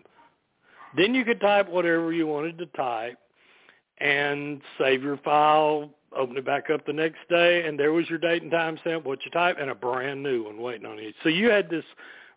Then 0.96 1.14
you 1.14 1.24
could 1.24 1.40
type 1.40 1.68
whatever 1.68 2.12
you 2.12 2.26
wanted 2.26 2.58
to 2.58 2.66
type 2.66 3.18
and 3.98 4.60
save 4.78 5.02
your 5.02 5.18
file, 5.18 5.90
open 6.16 6.36
it 6.36 6.44
back 6.44 6.70
up 6.70 6.84
the 6.86 6.92
next 6.92 7.18
day, 7.28 7.66
and 7.66 7.78
there 7.78 7.92
was 7.92 8.08
your 8.08 8.18
date 8.18 8.42
and 8.42 8.52
timestamp, 8.52 9.04
what 9.04 9.24
you 9.24 9.30
type, 9.30 9.56
and 9.60 9.70
a 9.70 9.74
brand 9.74 10.22
new 10.22 10.44
one 10.44 10.60
waiting 10.60 10.86
on 10.86 10.98
you. 10.98 11.12
So 11.22 11.28
you 11.28 11.50
had 11.50 11.70
this 11.70 11.84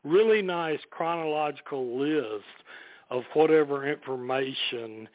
really 0.03 0.41
nice 0.41 0.79
chronological 0.91 1.99
list 1.99 2.45
of 3.09 3.23
whatever 3.33 3.87
information 3.87 5.07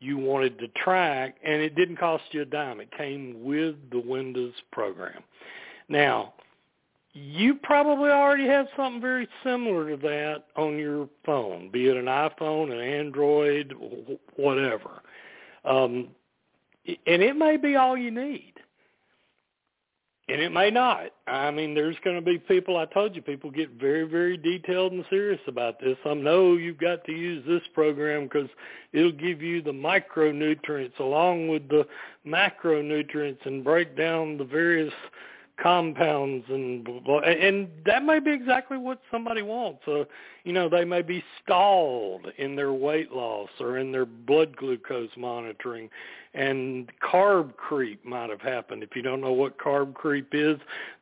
you 0.00 0.18
wanted 0.18 0.58
to 0.58 0.68
track, 0.68 1.36
and 1.44 1.62
it 1.62 1.74
didn't 1.74 1.96
cost 1.96 2.24
you 2.32 2.42
a 2.42 2.44
dime. 2.44 2.80
It 2.80 2.90
came 2.96 3.44
with 3.44 3.76
the 3.90 4.00
Windows 4.00 4.52
program. 4.72 5.22
Now, 5.88 6.34
you 7.16 7.54
probably 7.54 8.10
already 8.10 8.46
have 8.46 8.66
something 8.76 9.00
very 9.00 9.26
similar 9.42 9.88
to 9.88 9.96
that 9.96 10.44
on 10.54 10.76
your 10.76 11.08
phone, 11.24 11.70
be 11.70 11.88
it 11.88 11.96
an 11.96 12.04
iPhone, 12.04 12.70
an 12.70 12.78
Android, 12.78 13.74
whatever. 14.36 15.02
Um, 15.64 16.08
and 16.86 17.22
it 17.22 17.34
may 17.34 17.56
be 17.56 17.74
all 17.74 17.96
you 17.96 18.10
need. 18.10 18.52
And 20.28 20.42
it 20.42 20.52
may 20.52 20.70
not. 20.70 21.12
I 21.26 21.50
mean, 21.52 21.72
there's 21.74 21.96
going 22.04 22.16
to 22.16 22.22
be 22.22 22.36
people, 22.36 22.76
I 22.76 22.84
told 22.84 23.16
you, 23.16 23.22
people 23.22 23.50
get 23.50 23.70
very, 23.80 24.02
very 24.02 24.36
detailed 24.36 24.92
and 24.92 25.04
serious 25.08 25.40
about 25.46 25.80
this. 25.80 25.96
I 26.04 26.14
know 26.14 26.54
you've 26.54 26.78
got 26.78 27.04
to 27.04 27.12
use 27.12 27.44
this 27.46 27.62
program 27.72 28.24
because 28.24 28.50
it'll 28.92 29.12
give 29.12 29.40
you 29.40 29.62
the 29.62 29.70
micronutrients 29.70 30.98
along 30.98 31.48
with 31.48 31.66
the 31.68 31.86
macronutrients 32.26 33.46
and 33.46 33.64
break 33.64 33.96
down 33.96 34.36
the 34.36 34.44
various 34.44 34.92
compounds 35.60 36.44
and 36.48 36.86
and 37.24 37.68
that 37.86 38.04
may 38.04 38.20
be 38.20 38.30
exactly 38.30 38.76
what 38.76 39.00
somebody 39.10 39.42
wants. 39.42 39.80
Uh, 39.88 40.04
you 40.44 40.52
know, 40.52 40.68
they 40.68 40.84
may 40.84 41.02
be 41.02 41.24
stalled 41.42 42.26
in 42.36 42.56
their 42.56 42.72
weight 42.72 43.10
loss 43.10 43.48
or 43.58 43.78
in 43.78 43.90
their 43.90 44.06
blood 44.06 44.56
glucose 44.56 45.10
monitoring, 45.16 45.88
and 46.34 46.92
carb 47.00 47.56
creep 47.56 48.04
might 48.04 48.30
have 48.30 48.42
happened. 48.42 48.82
If 48.82 48.94
you 48.94 49.02
don't 49.02 49.20
know 49.20 49.32
what 49.32 49.58
carb 49.58 49.94
creep 49.94 50.28
is, 50.32 50.58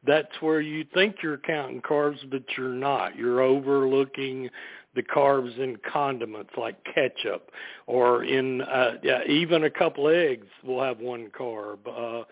that's 0.06 0.40
where 0.40 0.60
you 0.60 0.84
think 0.94 1.16
you're 1.22 1.38
counting 1.38 1.82
carbs, 1.82 2.18
but 2.30 2.44
you're 2.56 2.68
not. 2.68 3.16
You're 3.16 3.40
overlooking 3.40 4.50
the 4.94 5.02
carbs 5.02 5.58
in 5.58 5.76
condiments 5.78 6.52
like 6.56 6.76
ketchup 6.84 7.50
or 7.86 8.24
in 8.24 8.62
uh, 8.62 8.92
yeah, 9.02 9.24
even 9.26 9.64
a 9.64 9.70
couple 9.70 10.08
eggs 10.08 10.46
will 10.62 10.82
have 10.82 11.00
one 11.00 11.30
carb. 11.36 11.78
Uh, 11.86 12.24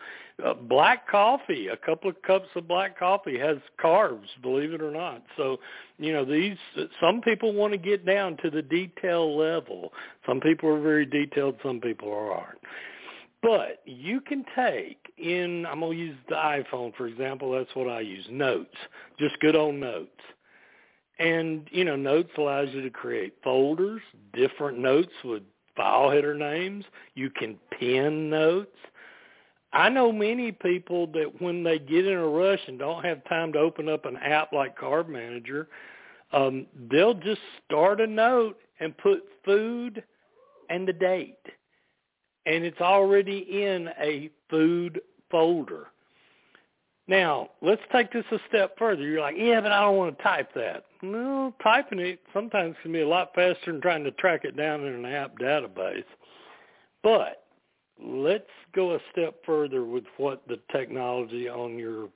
uh, 0.45 0.55
black 0.55 1.09
coffee, 1.09 1.69
a 1.69 1.77
couple 1.77 2.11
of 2.11 2.21
cups 2.23 2.49
of 2.57 2.67
black 2.67 2.99
coffee 2.99 3.39
has 3.39 3.59
carbs, 3.83 4.27
believe 4.43 4.73
it 4.73 4.83
or 4.83 4.91
not. 4.91 5.23
So, 5.37 5.59
you 5.99 6.13
know, 6.13 6.25
these 6.25 6.57
some 7.01 7.21
people 7.21 7.53
want 7.53 7.73
to 7.73 7.79
get 7.79 8.05
down 8.05 8.37
to 8.43 8.51
the 8.51 8.63
detail 8.63 9.37
level. 9.37 9.93
Some 10.27 10.41
people 10.41 10.69
are 10.71 10.81
very 10.81 11.07
detailed, 11.07 11.57
some 11.63 11.81
people 11.81 12.13
aren't. 12.13 12.59
But 13.43 13.83
you 13.87 14.21
can 14.21 14.45
take 14.57 14.99
in 15.19 15.67
I'm 15.67 15.81
going 15.81 15.97
to 15.97 16.05
use 16.05 16.17
the 16.29 16.37
iPhone 16.37 16.95
for 16.97 17.07
example, 17.07 17.53
that's 17.53 17.75
what 17.75 17.89
I 17.89 18.01
use, 18.01 18.27
notes. 18.31 18.77
Just 19.19 19.39
good 19.41 19.57
old 19.57 19.75
notes. 19.75 20.11
And, 21.19 21.69
you 21.71 21.85
know, 21.85 21.95
notes 21.95 22.31
allows 22.39 22.71
you 22.73 22.83
to 22.83 22.91
create 22.91 23.35
folders, 23.45 24.01
different 24.33 24.79
notes 24.79 25.13
with 25.25 25.43
file 25.77 26.11
header 26.11 26.35
names. 26.35 26.85
You 27.15 27.31
can 27.31 27.59
pin 27.79 28.31
notes 28.31 28.77
I 29.73 29.89
know 29.89 30.13
many 30.13 30.53
people 30.53 31.07
that 31.09 31.41
when 31.41 31.63
they 31.63 31.79
get 31.79 32.07
in 32.07 32.13
a 32.13 32.27
rush 32.27 32.61
and 32.67 32.79
don't 32.79 33.05
have 33.05 33.25
time 33.25 33.53
to 33.55 33.59
open 33.59 33.89
up 33.89 34.05
an 34.05 34.17
app 34.19 34.53
like 34.53 34.79
Carb 34.79 35.09
Manager, 35.09 35.69
um, 36.33 36.67
they'll 36.91 37.15
just 37.15 37.41
start 37.65 38.01
a 38.01 38.07
note 38.07 38.59
and 38.81 38.97
put 38.99 39.23
food 39.45 40.03
and 40.69 40.87
the 40.87 40.93
date. 40.93 41.39
And 42.45 42.65
it's 42.65 42.81
already 42.81 43.39
in 43.63 43.89
a 44.01 44.31
food 44.51 45.01
folder. 45.31 45.89
Now, 47.09 47.51
let's 47.61 47.83
take 47.93 48.13
this 48.13 48.25
a 48.31 48.39
step 48.49 48.79
further. 48.79 49.03
You're 49.03 49.21
like, 49.21 49.37
yeah, 49.39 49.61
but 49.61 49.73
I 49.73 49.81
don't 49.81 49.97
want 49.97 50.17
to 50.17 50.23
type 50.23 50.51
that. 50.55 50.85
No, 51.03 51.53
typing 51.63 51.99
it 51.99 52.21
sometimes 52.33 52.77
can 52.83 52.93
be 52.93 53.01
a 53.01 53.09
lot 53.09 53.35
faster 53.35 53.73
than 53.73 53.81
trying 53.81 54.05
to 54.05 54.13
track 54.13 54.45
it 54.45 54.57
down 54.57 54.85
in 54.85 54.95
an 54.95 55.05
app 55.05 55.37
database. 55.39 56.05
But 57.03 57.42
let's 58.01 58.45
go 58.75 58.95
a 58.95 58.99
step 59.11 59.37
further 59.45 59.85
with 59.85 60.05
what 60.17 60.43
the 60.49 60.59
technology 60.71 61.49
on 61.49 61.79
your 61.79 62.09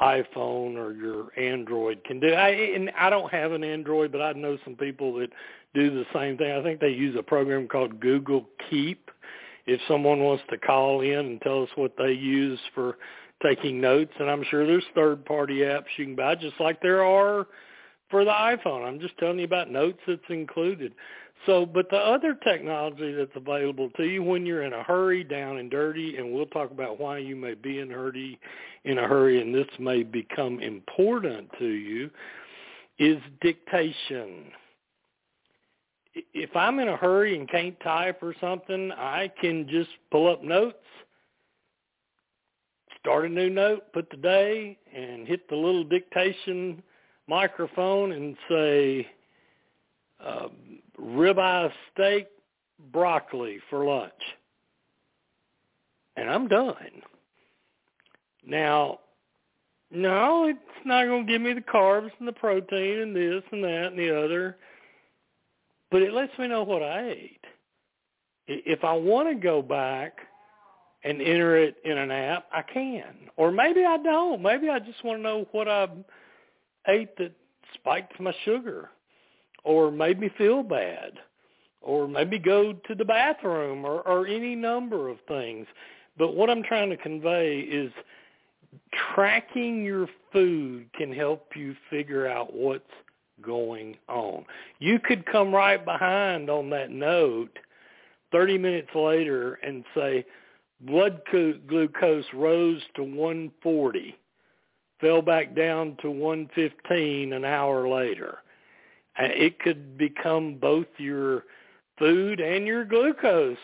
iPhone 0.00 0.76
or 0.76 0.92
your 0.92 1.38
Android 1.38 2.02
can 2.04 2.20
do. 2.20 2.32
I, 2.32 2.48
and 2.48 2.90
I 2.96 3.10
don't 3.10 3.30
have 3.30 3.52
an 3.52 3.62
Android, 3.62 4.12
but 4.12 4.22
I 4.22 4.32
know 4.32 4.56
some 4.64 4.74
people 4.74 5.14
that 5.14 5.30
do 5.74 5.90
the 5.90 6.04
same 6.14 6.38
thing. 6.38 6.52
I 6.52 6.62
think 6.62 6.80
they 6.80 6.88
use 6.88 7.16
a 7.18 7.22
program 7.22 7.68
called 7.68 8.00
Google 8.00 8.46
Keep. 8.68 9.10
If 9.66 9.80
someone 9.86 10.20
wants 10.20 10.42
to 10.50 10.58
call 10.58 11.02
in 11.02 11.18
and 11.18 11.40
tell 11.42 11.62
us 11.62 11.68
what 11.74 11.92
they 11.98 12.12
use 12.12 12.58
for 12.74 12.96
taking 13.42 13.80
notes, 13.80 14.12
and 14.18 14.30
I'm 14.30 14.44
sure 14.50 14.66
there's 14.66 14.84
third-party 14.94 15.58
apps 15.58 15.84
you 15.96 16.06
can 16.06 16.16
buy, 16.16 16.34
just 16.34 16.58
like 16.58 16.80
there 16.80 17.04
are 17.04 17.46
for 18.10 18.24
the 18.24 18.30
iPhone. 18.30 18.86
I'm 18.86 19.00
just 19.00 19.16
telling 19.18 19.38
you 19.38 19.44
about 19.44 19.70
notes 19.70 20.00
that's 20.06 20.20
included. 20.28 20.92
So, 21.46 21.64
but 21.64 21.88
the 21.90 21.96
other 21.96 22.34
technology 22.34 23.12
that's 23.12 23.34
available 23.34 23.90
to 23.96 24.04
you 24.04 24.22
when 24.22 24.44
you're 24.44 24.62
in 24.62 24.74
a 24.74 24.82
hurry, 24.82 25.24
down 25.24 25.56
and 25.56 25.70
dirty, 25.70 26.18
and 26.18 26.32
we'll 26.32 26.46
talk 26.46 26.70
about 26.70 27.00
why 27.00 27.18
you 27.18 27.34
may 27.34 27.54
be 27.54 27.78
in 27.78 27.88
hurry, 27.88 28.38
in 28.84 28.98
a 28.98 29.08
hurry, 29.08 29.40
and 29.40 29.54
this 29.54 29.68
may 29.78 30.02
become 30.02 30.60
important 30.60 31.48
to 31.58 31.66
you, 31.66 32.10
is 32.98 33.18
dictation. 33.40 34.52
If 36.34 36.54
I'm 36.54 36.78
in 36.78 36.88
a 36.88 36.96
hurry 36.96 37.38
and 37.38 37.48
can't 37.48 37.78
type 37.80 38.22
or 38.22 38.34
something, 38.38 38.92
I 38.92 39.32
can 39.40 39.66
just 39.68 39.90
pull 40.10 40.30
up 40.30 40.42
notes, 40.42 40.76
start 42.98 43.24
a 43.24 43.28
new 43.30 43.48
note, 43.48 43.92
put 43.94 44.10
the 44.10 44.18
day, 44.18 44.76
and 44.94 45.26
hit 45.26 45.48
the 45.48 45.56
little 45.56 45.84
dictation 45.84 46.82
microphone 47.26 48.12
and 48.12 48.36
say, 48.50 49.06
um, 50.22 50.79
ribeye 51.00 51.70
steak, 51.92 52.28
broccoli 52.92 53.58
for 53.68 53.84
lunch. 53.84 54.12
And 56.16 56.28
I'm 56.28 56.48
done. 56.48 57.02
Now, 58.46 58.98
no, 59.90 60.46
it's 60.46 60.58
not 60.84 61.06
going 61.06 61.26
to 61.26 61.32
give 61.32 61.42
me 61.42 61.52
the 61.52 61.60
carbs 61.60 62.10
and 62.18 62.28
the 62.28 62.32
protein 62.32 63.00
and 63.00 63.16
this 63.16 63.42
and 63.52 63.62
that 63.64 63.86
and 63.86 63.98
the 63.98 64.16
other, 64.16 64.56
but 65.90 66.02
it 66.02 66.12
lets 66.12 66.36
me 66.38 66.48
know 66.48 66.62
what 66.62 66.82
I 66.82 67.08
ate. 67.08 67.44
If 68.46 68.84
I 68.84 68.92
want 68.94 69.28
to 69.28 69.34
go 69.34 69.62
back 69.62 70.18
and 71.04 71.20
enter 71.20 71.56
it 71.56 71.76
in 71.84 71.96
an 71.96 72.10
app, 72.10 72.46
I 72.52 72.62
can. 72.62 73.30
Or 73.36 73.50
maybe 73.50 73.84
I 73.84 73.96
don't. 73.96 74.42
Maybe 74.42 74.68
I 74.68 74.78
just 74.78 75.02
want 75.04 75.18
to 75.18 75.22
know 75.22 75.46
what 75.52 75.68
I 75.68 75.88
ate 76.88 77.16
that 77.18 77.32
spiked 77.74 78.18
my 78.20 78.34
sugar 78.44 78.90
or 79.64 79.90
made 79.90 80.18
me 80.18 80.30
feel 80.36 80.62
bad 80.62 81.18
or 81.82 82.06
maybe 82.06 82.38
go 82.38 82.72
to 82.72 82.94
the 82.94 83.04
bathroom 83.04 83.84
or, 83.84 84.00
or 84.06 84.26
any 84.26 84.54
number 84.54 85.08
of 85.08 85.18
things. 85.26 85.66
But 86.18 86.34
what 86.34 86.50
I'm 86.50 86.62
trying 86.62 86.90
to 86.90 86.96
convey 86.96 87.60
is 87.60 87.92
tracking 89.14 89.84
your 89.84 90.06
food 90.32 90.92
can 90.92 91.12
help 91.12 91.52
you 91.56 91.74
figure 91.88 92.28
out 92.28 92.54
what's 92.54 92.84
going 93.42 93.96
on. 94.08 94.44
You 94.78 94.98
could 94.98 95.24
come 95.26 95.54
right 95.54 95.82
behind 95.82 96.50
on 96.50 96.70
that 96.70 96.90
note 96.90 97.58
30 98.32 98.58
minutes 98.58 98.90
later 98.94 99.54
and 99.54 99.84
say 99.94 100.24
blood 100.82 101.22
glucose 101.30 102.24
rose 102.34 102.82
to 102.94 103.02
140, 103.02 104.16
fell 105.00 105.22
back 105.22 105.54
down 105.54 105.96
to 106.02 106.10
115 106.10 107.32
an 107.32 107.44
hour 107.44 107.88
later. 107.88 108.38
It 109.20 109.58
could 109.58 109.98
become 109.98 110.56
both 110.56 110.86
your 110.98 111.44
food 111.98 112.40
and 112.40 112.66
your 112.66 112.84
glucose 112.84 113.58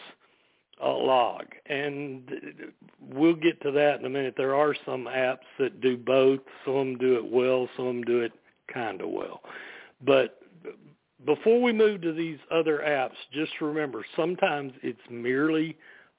uh, 0.83 0.95
log. 0.95 1.47
And 1.67 2.31
we'll 3.01 3.35
get 3.35 3.61
to 3.63 3.71
that 3.73 3.99
in 3.99 4.07
a 4.07 4.11
minute. 4.11 4.35
There 4.37 4.55
are 4.55 4.75
some 4.85 5.05
apps 5.05 5.47
that 5.59 5.81
do 5.81 5.97
both. 5.97 6.41
Some 6.65 6.99
do 6.99 7.17
it 7.17 7.25
well, 7.25 7.69
some 7.77 8.03
do 8.03 8.21
it 8.21 8.33
kind 8.73 9.01
of 9.01 9.09
well. 9.09 9.41
But 10.05 10.41
before 11.25 11.63
we 11.63 11.73
move 11.73 12.03
to 12.03 12.13
these 12.13 12.39
other 12.51 12.83
apps, 12.87 13.17
just 13.33 13.53
remember 13.61 14.05
sometimes 14.15 14.73
it's 14.83 15.01
merely 15.11 15.77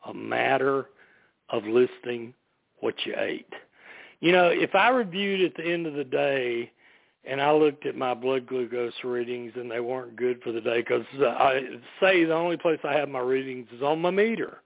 a 0.08 0.14
matter 0.14 0.90
of 1.50 1.64
listing 1.66 2.34
what 2.80 2.96
you 3.06 3.14
ate. 3.18 3.54
You 4.20 4.32
know, 4.32 4.48
if 4.48 4.74
I 4.74 4.90
reviewed 4.90 5.42
at 5.42 5.56
the 5.56 5.70
end 5.70 5.86
of 5.86 5.94
the 5.94 6.04
day 6.04 6.72
and 7.28 7.42
I 7.42 7.52
looked 7.52 7.86
at 7.86 7.96
my 7.96 8.14
blood 8.14 8.48
glucose 8.48 8.94
readings 9.04 9.52
and 9.56 9.70
they 9.70 9.82
weren't 9.82 10.16
good 10.16 10.42
for 10.42 10.52
the 10.52 10.62
day 10.62 10.80
because 10.80 11.06
I 11.20 11.62
say 12.00 12.24
the 12.24 12.34
only 12.34 12.58
place 12.58 12.80
I 12.84 12.94
have 12.94 13.10
my 13.10 13.20
readings 13.20 13.68
is 13.76 13.82
on 13.82 14.02
my 14.02 14.12
meter. 14.12 14.60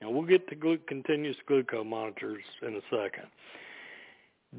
And 0.00 0.12
we'll 0.12 0.26
get 0.26 0.48
to 0.48 0.54
glu- 0.54 0.78
continuous 0.86 1.36
glucose 1.46 1.84
monitors 1.84 2.44
in 2.62 2.74
a 2.76 2.80
second. 2.90 3.26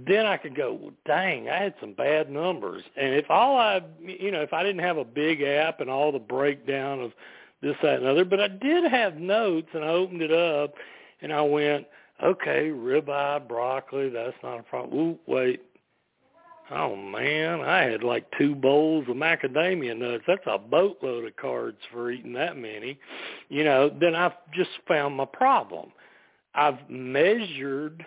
Then 0.07 0.25
I 0.25 0.35
could 0.35 0.55
go, 0.55 0.73
well, 0.73 0.93
dang, 1.05 1.49
I 1.49 1.57
had 1.57 1.75
some 1.79 1.93
bad 1.93 2.29
numbers. 2.29 2.83
And 2.97 3.13
if 3.13 3.29
all 3.29 3.57
I, 3.57 3.81
you 4.01 4.31
know, 4.31 4.41
if 4.41 4.51
I 4.51 4.61
didn't 4.61 4.83
have 4.83 4.97
a 4.97 5.05
big 5.05 5.41
app 5.41 5.79
and 5.79 5.89
all 5.89 6.11
the 6.11 6.19
breakdown 6.19 6.99
of 6.99 7.13
this, 7.61 7.77
that, 7.83 7.99
and 7.99 8.05
other, 8.05 8.25
but 8.25 8.41
I 8.41 8.49
did 8.49 8.83
have 8.91 9.15
notes 9.15 9.69
and 9.73 9.85
I 9.85 9.89
opened 9.89 10.21
it 10.21 10.33
up 10.33 10.73
and 11.21 11.31
I 11.31 11.41
went, 11.41 11.87
okay, 12.21 12.69
ribeye, 12.69 13.47
broccoli, 13.47 14.09
that's 14.09 14.35
not 14.43 14.59
a 14.59 14.63
problem. 14.63 14.99
Ooh, 14.99 15.19
wait, 15.25 15.61
Oh 16.71 16.95
man, 16.95 17.61
I 17.61 17.83
had 17.83 18.03
like 18.03 18.25
two 18.37 18.55
bowls 18.55 19.05
of 19.07 19.15
macadamia 19.15 19.95
nuts. 19.97 20.23
That's 20.25 20.41
a 20.47 20.57
boatload 20.57 21.25
of 21.25 21.35
carbs 21.35 21.77
for 21.91 22.11
eating 22.11 22.33
that 22.33 22.57
many. 22.57 22.97
You 23.49 23.63
know, 23.63 23.89
then 23.89 24.15
I've 24.15 24.33
just 24.51 24.71
found 24.87 25.15
my 25.15 25.25
problem. 25.25 25.91
I've 26.55 26.89
measured 26.89 28.05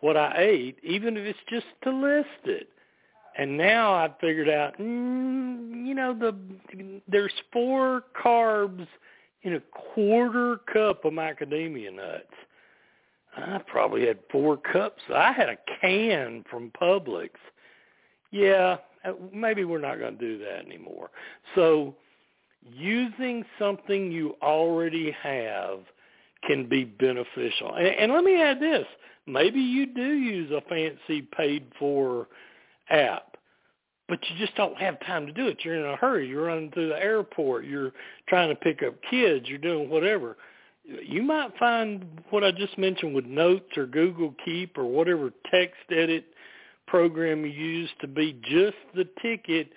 what 0.00 0.16
I 0.16 0.34
ate, 0.36 0.78
even 0.82 1.16
if 1.16 1.24
it's 1.24 1.38
just 1.48 1.66
to 1.84 1.90
list 1.90 2.28
it. 2.44 2.68
And 3.38 3.56
now 3.56 3.92
I've 3.92 4.18
figured 4.20 4.48
out, 4.48 4.78
mm, 4.78 5.86
you 5.86 5.94
know, 5.94 6.14
the 6.14 7.00
there's 7.08 7.32
four 7.52 8.04
carbs 8.22 8.86
in 9.42 9.54
a 9.54 9.60
quarter 9.94 10.58
cup 10.72 11.04
of 11.04 11.12
macadamia 11.12 11.94
nuts. 11.94 12.32
I 13.36 13.60
probably 13.66 14.06
had 14.06 14.18
four 14.30 14.56
cups. 14.56 15.02
I 15.14 15.32
had 15.32 15.48
a 15.48 15.56
can 15.80 16.44
from 16.50 16.70
Publix. 16.80 17.30
Yeah, 18.30 18.78
uh, 19.04 19.12
maybe 19.32 19.64
we're 19.64 19.80
not 19.80 19.98
going 19.98 20.18
to 20.18 20.18
do 20.18 20.38
that 20.44 20.64
anymore. 20.66 21.10
So 21.54 21.94
using 22.62 23.44
something 23.58 24.10
you 24.10 24.36
already 24.42 25.14
have 25.22 25.80
can 26.46 26.68
be 26.68 26.84
beneficial. 26.84 27.74
And, 27.74 27.86
and 27.86 28.12
let 28.12 28.24
me 28.24 28.40
add 28.40 28.60
this. 28.60 28.86
Maybe 29.26 29.60
you 29.60 29.86
do 29.86 30.14
use 30.14 30.50
a 30.50 30.60
fancy 30.68 31.22
paid 31.36 31.66
for 31.78 32.28
app, 32.90 33.36
but 34.08 34.18
you 34.28 34.38
just 34.38 34.56
don't 34.56 34.76
have 34.78 34.98
time 35.00 35.26
to 35.26 35.32
do 35.32 35.48
it. 35.48 35.58
You're 35.64 35.76
in 35.76 35.84
a 35.84 35.96
hurry. 35.96 36.28
You're 36.28 36.46
running 36.46 36.70
through 36.70 36.88
the 36.90 37.02
airport. 37.02 37.64
You're 37.64 37.92
trying 38.28 38.48
to 38.48 38.54
pick 38.54 38.82
up 38.82 38.94
kids. 39.10 39.48
You're 39.48 39.58
doing 39.58 39.90
whatever 39.90 40.36
you 41.04 41.22
might 41.22 41.56
find 41.58 42.20
what 42.30 42.44
I 42.44 42.52
just 42.52 42.78
mentioned 42.78 43.14
with 43.14 43.24
Notes 43.24 43.76
or 43.76 43.86
Google 43.86 44.34
Keep 44.44 44.78
or 44.78 44.84
whatever 44.84 45.32
text 45.50 45.80
edit 45.90 46.26
program 46.86 47.44
you 47.44 47.52
use 47.52 47.90
to 48.00 48.06
be 48.06 48.40
just 48.44 48.76
the 48.94 49.08
ticket 49.20 49.70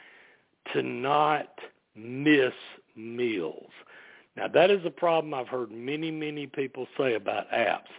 to 0.73 0.83
not 0.83 1.47
miss 1.95 2.53
meals. 2.95 3.71
Now 4.37 4.47
that 4.47 4.69
is 4.69 4.85
a 4.85 4.91
problem 4.91 5.33
I've 5.33 5.47
heard 5.47 5.71
many, 5.71 6.11
many 6.11 6.47
people 6.47 6.87
say 6.97 7.15
about 7.15 7.49
apps. 7.51 7.89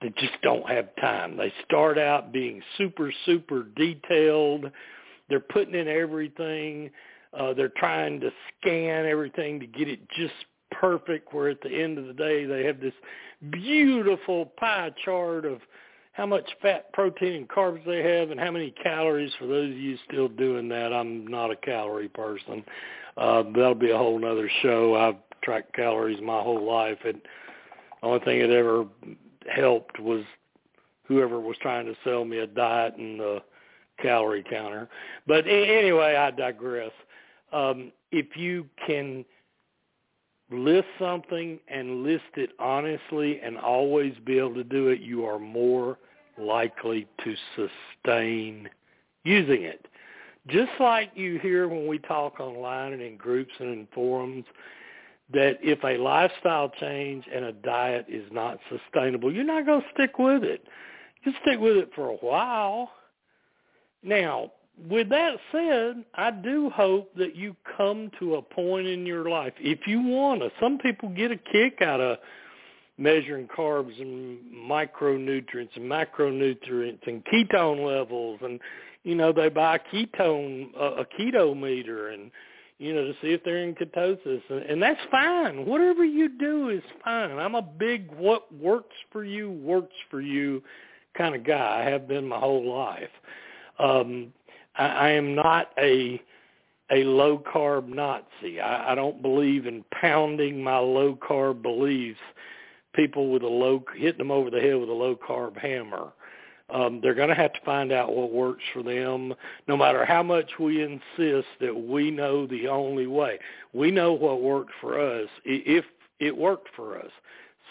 They 0.00 0.10
just 0.18 0.34
don't 0.42 0.68
have 0.68 0.94
time. 0.96 1.36
They 1.36 1.52
start 1.64 1.98
out 1.98 2.32
being 2.32 2.62
super, 2.78 3.12
super 3.26 3.64
detailed. 3.76 4.70
They're 5.28 5.40
putting 5.40 5.74
in 5.74 5.88
everything. 5.88 6.90
Uh, 7.36 7.54
they're 7.54 7.72
trying 7.76 8.20
to 8.20 8.30
scan 8.60 9.06
everything 9.06 9.58
to 9.60 9.66
get 9.66 9.88
it 9.88 10.00
just 10.10 10.34
perfect 10.80 11.32
where 11.32 11.48
at 11.48 11.60
the 11.62 11.70
end 11.70 11.98
of 11.98 12.06
the 12.06 12.12
day 12.12 12.44
they 12.44 12.64
have 12.64 12.80
this 12.80 12.94
beautiful 13.50 14.46
pie 14.58 14.90
chart 15.04 15.44
of 15.44 15.60
how 16.12 16.26
much 16.26 16.48
fat, 16.62 16.92
protein, 16.92 17.34
and 17.34 17.48
carbs 17.48 17.84
they 17.84 18.02
have 18.02 18.30
and 18.30 18.38
how 18.38 18.50
many 18.50 18.70
calories. 18.82 19.32
For 19.38 19.46
those 19.46 19.70
of 19.70 19.76
you 19.76 19.98
still 20.08 20.28
doing 20.28 20.68
that, 20.68 20.92
I'm 20.92 21.26
not 21.26 21.50
a 21.50 21.56
calorie 21.56 22.08
person. 22.08 22.64
Uh, 23.16 23.42
that'll 23.54 23.74
be 23.74 23.90
a 23.90 23.98
whole 23.98 24.24
other 24.24 24.48
show. 24.62 24.94
I've 24.94 25.16
tracked 25.42 25.74
calories 25.74 26.20
my 26.22 26.40
whole 26.40 26.64
life. 26.64 26.98
And 27.04 27.20
the 28.00 28.06
only 28.06 28.20
thing 28.20 28.40
that 28.40 28.50
ever 28.50 28.86
helped 29.52 29.98
was 29.98 30.22
whoever 31.04 31.40
was 31.40 31.56
trying 31.60 31.86
to 31.86 31.96
sell 32.04 32.24
me 32.24 32.38
a 32.38 32.46
diet 32.46 32.96
and 32.96 33.18
the 33.18 33.42
calorie 34.00 34.44
counter. 34.48 34.88
But 35.26 35.46
anyway, 35.48 36.14
I 36.16 36.30
digress. 36.30 36.92
Um, 37.52 37.92
if 38.12 38.36
you 38.36 38.66
can 38.86 39.24
list 40.50 40.88
something 40.98 41.58
and 41.68 42.02
list 42.02 42.24
it 42.36 42.50
honestly 42.58 43.40
and 43.40 43.58
always 43.58 44.14
be 44.24 44.38
able 44.38 44.54
to 44.54 44.64
do 44.64 44.88
it, 44.88 45.00
you 45.00 45.24
are 45.24 45.38
more 45.38 45.98
likely 46.38 47.06
to 47.22 47.34
sustain 47.56 48.68
using 49.24 49.62
it. 49.62 49.86
Just 50.46 50.72
like 50.78 51.10
you 51.14 51.38
hear 51.38 51.68
when 51.68 51.86
we 51.86 51.98
talk 51.98 52.38
online 52.38 52.92
and 52.92 53.00
in 53.00 53.16
groups 53.16 53.52
and 53.58 53.70
in 53.70 53.88
forums, 53.94 54.44
that 55.32 55.58
if 55.62 55.82
a 55.84 55.96
lifestyle 55.96 56.70
change 56.80 57.24
and 57.32 57.46
a 57.46 57.52
diet 57.52 58.04
is 58.08 58.30
not 58.30 58.58
sustainable, 58.68 59.32
you're 59.32 59.44
not 59.44 59.64
going 59.64 59.80
to 59.80 59.86
stick 59.94 60.18
with 60.18 60.44
it. 60.44 60.66
You 61.22 61.32
stick 61.40 61.58
with 61.58 61.78
it 61.78 61.90
for 61.94 62.10
a 62.10 62.16
while. 62.16 62.90
Now, 64.02 64.52
with 64.88 65.08
that 65.10 65.36
said, 65.52 66.04
I 66.14 66.30
do 66.30 66.70
hope 66.70 67.14
that 67.16 67.36
you 67.36 67.54
come 67.76 68.10
to 68.18 68.36
a 68.36 68.42
point 68.42 68.86
in 68.86 69.06
your 69.06 69.28
life, 69.28 69.52
if 69.58 69.86
you 69.86 70.02
want 70.02 70.40
to. 70.40 70.50
Some 70.60 70.78
people 70.78 71.08
get 71.10 71.30
a 71.30 71.36
kick 71.36 71.80
out 71.80 72.00
of 72.00 72.18
measuring 72.98 73.48
carbs 73.48 74.00
and 74.00 74.38
micronutrients 74.52 75.76
and 75.76 75.90
macronutrients 75.90 77.06
and 77.06 77.24
ketone 77.24 77.84
levels, 77.84 78.40
and 78.42 78.60
you 79.02 79.14
know 79.14 79.32
they 79.32 79.48
buy 79.48 79.76
a 79.76 79.94
ketone 79.94 80.70
a, 80.76 81.04
keto 81.18 81.58
meter 81.58 82.08
and 82.08 82.30
you 82.78 82.94
know 82.94 83.04
to 83.04 83.12
see 83.20 83.28
if 83.28 83.42
they're 83.44 83.62
in 83.62 83.74
ketosis, 83.74 84.42
and, 84.48 84.62
and 84.62 84.82
that's 84.82 85.00
fine. 85.10 85.66
Whatever 85.66 86.04
you 86.04 86.28
do 86.28 86.68
is 86.68 86.82
fine. 87.04 87.38
I'm 87.38 87.54
a 87.54 87.62
big 87.62 88.10
what 88.12 88.52
works 88.54 88.94
for 89.12 89.24
you 89.24 89.50
works 89.50 89.94
for 90.10 90.20
you 90.20 90.62
kind 91.16 91.34
of 91.34 91.44
guy. 91.44 91.82
I 91.84 91.90
have 91.90 92.06
been 92.08 92.26
my 92.26 92.38
whole 92.38 92.68
life. 92.76 93.10
Um, 93.78 94.32
I, 94.76 94.86
I 94.86 95.08
am 95.10 95.34
not 95.34 95.70
a 95.78 96.22
a 96.90 97.04
low 97.04 97.38
carb 97.38 97.88
Nazi. 97.88 98.60
I, 98.60 98.92
I 98.92 98.94
don't 98.94 99.22
believe 99.22 99.66
in 99.66 99.84
pounding 99.90 100.62
my 100.62 100.78
low 100.78 101.16
carb 101.16 101.62
beliefs. 101.62 102.20
People 102.94 103.30
with 103.30 103.42
a 103.42 103.48
low 103.48 103.82
hitting 103.96 104.18
them 104.18 104.30
over 104.30 104.50
the 104.50 104.60
head 104.60 104.76
with 104.76 104.88
a 104.88 104.92
low 104.92 105.16
carb 105.16 105.56
hammer. 105.56 106.12
Um, 106.70 107.00
they're 107.02 107.14
going 107.14 107.28
to 107.28 107.34
have 107.34 107.52
to 107.52 107.60
find 107.64 107.92
out 107.92 108.14
what 108.14 108.32
works 108.32 108.62
for 108.72 108.82
them, 108.82 109.34
no 109.68 109.76
matter 109.76 110.04
how 110.04 110.22
much 110.22 110.58
we 110.58 110.82
insist 110.82 111.48
that 111.60 111.74
we 111.74 112.10
know 112.10 112.46
the 112.46 112.68
only 112.68 113.06
way. 113.06 113.38
We 113.72 113.90
know 113.90 114.12
what 114.12 114.40
worked 114.40 114.72
for 114.80 114.98
us 114.98 115.28
if 115.44 115.84
it 116.20 116.36
worked 116.36 116.68
for 116.74 116.98
us. 116.98 117.10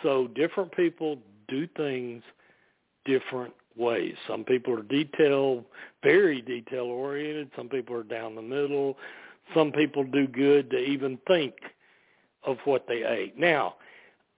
So 0.04 0.28
different 0.36 0.72
people 0.76 1.18
do 1.48 1.68
things 1.76 2.24
different 3.06 3.54
ways. 3.78 4.16
Some 4.28 4.44
people 4.44 4.78
are 4.78 4.84
detail, 4.84 5.64
very 6.04 6.42
detail 6.42 6.86
oriented. 6.86 7.52
Some 7.56 7.70
people 7.70 7.96
are 7.96 8.04
down 8.04 8.36
the 8.36 8.42
middle. 8.42 8.98
Some 9.54 9.72
people 9.72 10.04
do 10.04 10.28
good 10.28 10.70
to 10.72 10.78
even 10.78 11.20
think 11.28 11.54
of 12.46 12.58
what 12.66 12.86
they 12.88 13.04
ate. 13.04 13.38
Now, 13.38 13.76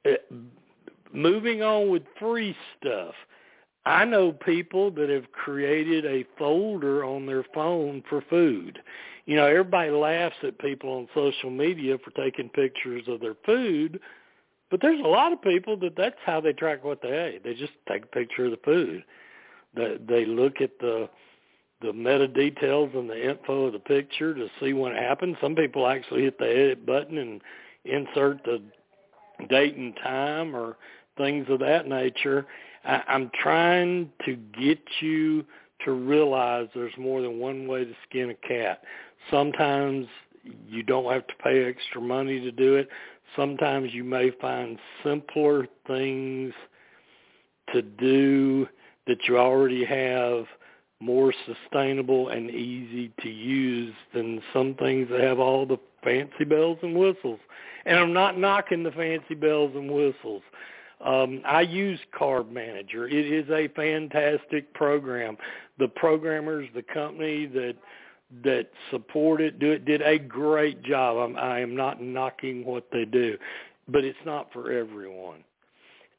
eh, 0.06 0.18
moving 1.14 1.62
on 1.62 1.90
with 1.90 2.04
free 2.20 2.56
stuff. 2.78 3.14
I 3.86 4.04
know 4.04 4.32
people 4.32 4.90
that 4.92 5.10
have 5.10 5.32
created 5.32 6.06
a 6.06 6.26
folder 6.38 7.06
on 7.06 7.26
their 7.26 7.46
phone 7.54 8.04
for 8.10 8.22
food. 8.30 8.80
You 9.26 9.36
know, 9.36 9.46
everybody 9.46 9.92
laughs 9.92 10.36
at 10.44 10.58
people 10.60 10.92
on 10.92 11.08
social 11.14 11.50
media 11.50 11.98
for 12.04 12.12
taking 12.12 12.50
pictures 12.50 13.04
of 13.08 13.20
their 13.20 13.36
food, 13.46 14.00
but 14.72 14.82
there's 14.82 15.00
a 15.00 15.08
lot 15.08 15.34
of 15.34 15.42
people 15.42 15.78
that 15.78 15.96
that's 15.96 16.16
how 16.26 16.42
they 16.42 16.54
track 16.54 16.84
what 16.84 17.02
they 17.02 17.10
ate. 17.10 17.44
They 17.44 17.54
just 17.54 17.74
take 17.88 18.04
a 18.04 18.08
picture 18.08 18.46
of 18.46 18.52
the 18.52 18.60
food. 18.66 19.04
They 19.76 19.98
they 20.08 20.26
look 20.26 20.62
at 20.62 20.78
the 20.80 21.10
the 21.82 21.94
meta 21.94 22.28
details 22.28 22.92
and 22.96 23.10
the 23.10 23.30
info 23.30 23.66
of 23.66 23.74
the 23.74 23.80
picture 23.80 24.34
to 24.34 24.48
see 24.60 24.74
what 24.74 24.94
happened. 24.94 25.38
Some 25.42 25.56
people 25.56 25.88
actually 25.88 26.24
hit 26.24 26.40
the 26.40 26.50
edit 26.50 26.86
button 26.86 27.18
and 27.18 27.42
insert 27.84 28.44
the 28.44 28.62
date 29.50 29.76
and 29.76 29.96
time 29.98 30.56
or 30.56 30.78
things 31.18 31.46
of 31.50 31.60
that 31.60 31.88
nature. 31.88 32.46
I, 32.86 33.02
I'm 33.08 33.30
trying 33.42 34.10
to 34.26 34.36
get 34.60 34.80
you 35.02 35.46
to 35.84 35.92
realize 35.92 36.68
there's 36.74 36.98
more 36.98 37.22
than 37.22 37.40
one 37.40 37.68
way 37.68 37.84
to 37.84 37.94
skin 38.10 38.30
a 38.32 38.48
cat. 38.48 38.82
Sometimes 39.30 40.08
you 40.68 40.84
don't 40.84 41.12
have 41.12 41.28
to 41.28 41.34
pay 41.44 41.66
extra 41.66 42.02
money 42.02 42.40
to 42.40 42.52
do 42.52 42.76
it. 42.76 42.88
Sometimes 43.36 43.94
you 43.94 44.04
may 44.04 44.32
find 44.42 44.80
simpler 45.04 45.68
things 45.88 46.54
to 47.74 47.82
do 47.82 48.68
that 49.08 49.28
you 49.28 49.38
already 49.38 49.86
have 49.86 50.46
more 51.00 51.34
sustainable 51.46 52.30
and 52.30 52.50
easy 52.50 53.12
to 53.22 53.30
use 53.30 53.94
than 54.14 54.42
some 54.54 54.74
things 54.76 55.08
that 55.12 55.22
have 55.22 55.40
all 55.40 55.66
the 55.66 55.78
fancy 56.04 56.46
bells 56.46 56.78
and 56.82 56.96
whistles. 56.96 57.40
And 57.86 58.00
I'm 58.00 58.14
not 58.14 58.38
knocking 58.40 58.84
the 58.84 58.92
fancy 58.92 59.36
bells 59.36 59.72
and 59.76 59.92
whistles. 59.92 60.42
Um, 61.04 61.42
I 61.46 61.62
use 61.62 62.00
Carb 62.18 62.52
Manager. 62.52 63.08
It 63.08 63.26
is 63.26 63.50
a 63.50 63.68
fantastic 63.76 64.74
program. 64.74 65.38
The 65.78 65.90
programmers, 65.90 66.68
the 66.74 66.84
company 66.84 67.46
that 67.48 67.76
that 68.44 68.70
support 68.90 69.40
it, 69.40 69.60
do 69.60 69.72
it, 69.72 69.86
did 69.86 70.02
a 70.02 70.18
great 70.18 70.82
job. 70.82 71.18
I'm, 71.18 71.38
I 71.38 71.60
am 71.60 71.76
not 71.76 72.02
knocking 72.02 72.66
what 72.66 72.88
they 72.92 73.06
do, 73.06 73.38
but 73.88 74.04
it's 74.04 74.18
not 74.26 74.52
for 74.52 74.72
everyone. 74.72 75.44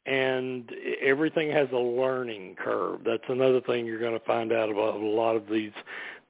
And 0.06 0.70
everything 1.02 1.50
has 1.50 1.68
a 1.72 1.76
learning 1.76 2.56
curve. 2.62 3.00
That's 3.04 3.24
another 3.28 3.60
thing 3.60 3.86
you're 3.86 3.98
going 3.98 4.18
to 4.18 4.24
find 4.24 4.52
out 4.52 4.70
about 4.70 5.00
a 5.00 5.04
lot 5.04 5.34
of 5.34 5.48
these 5.50 5.72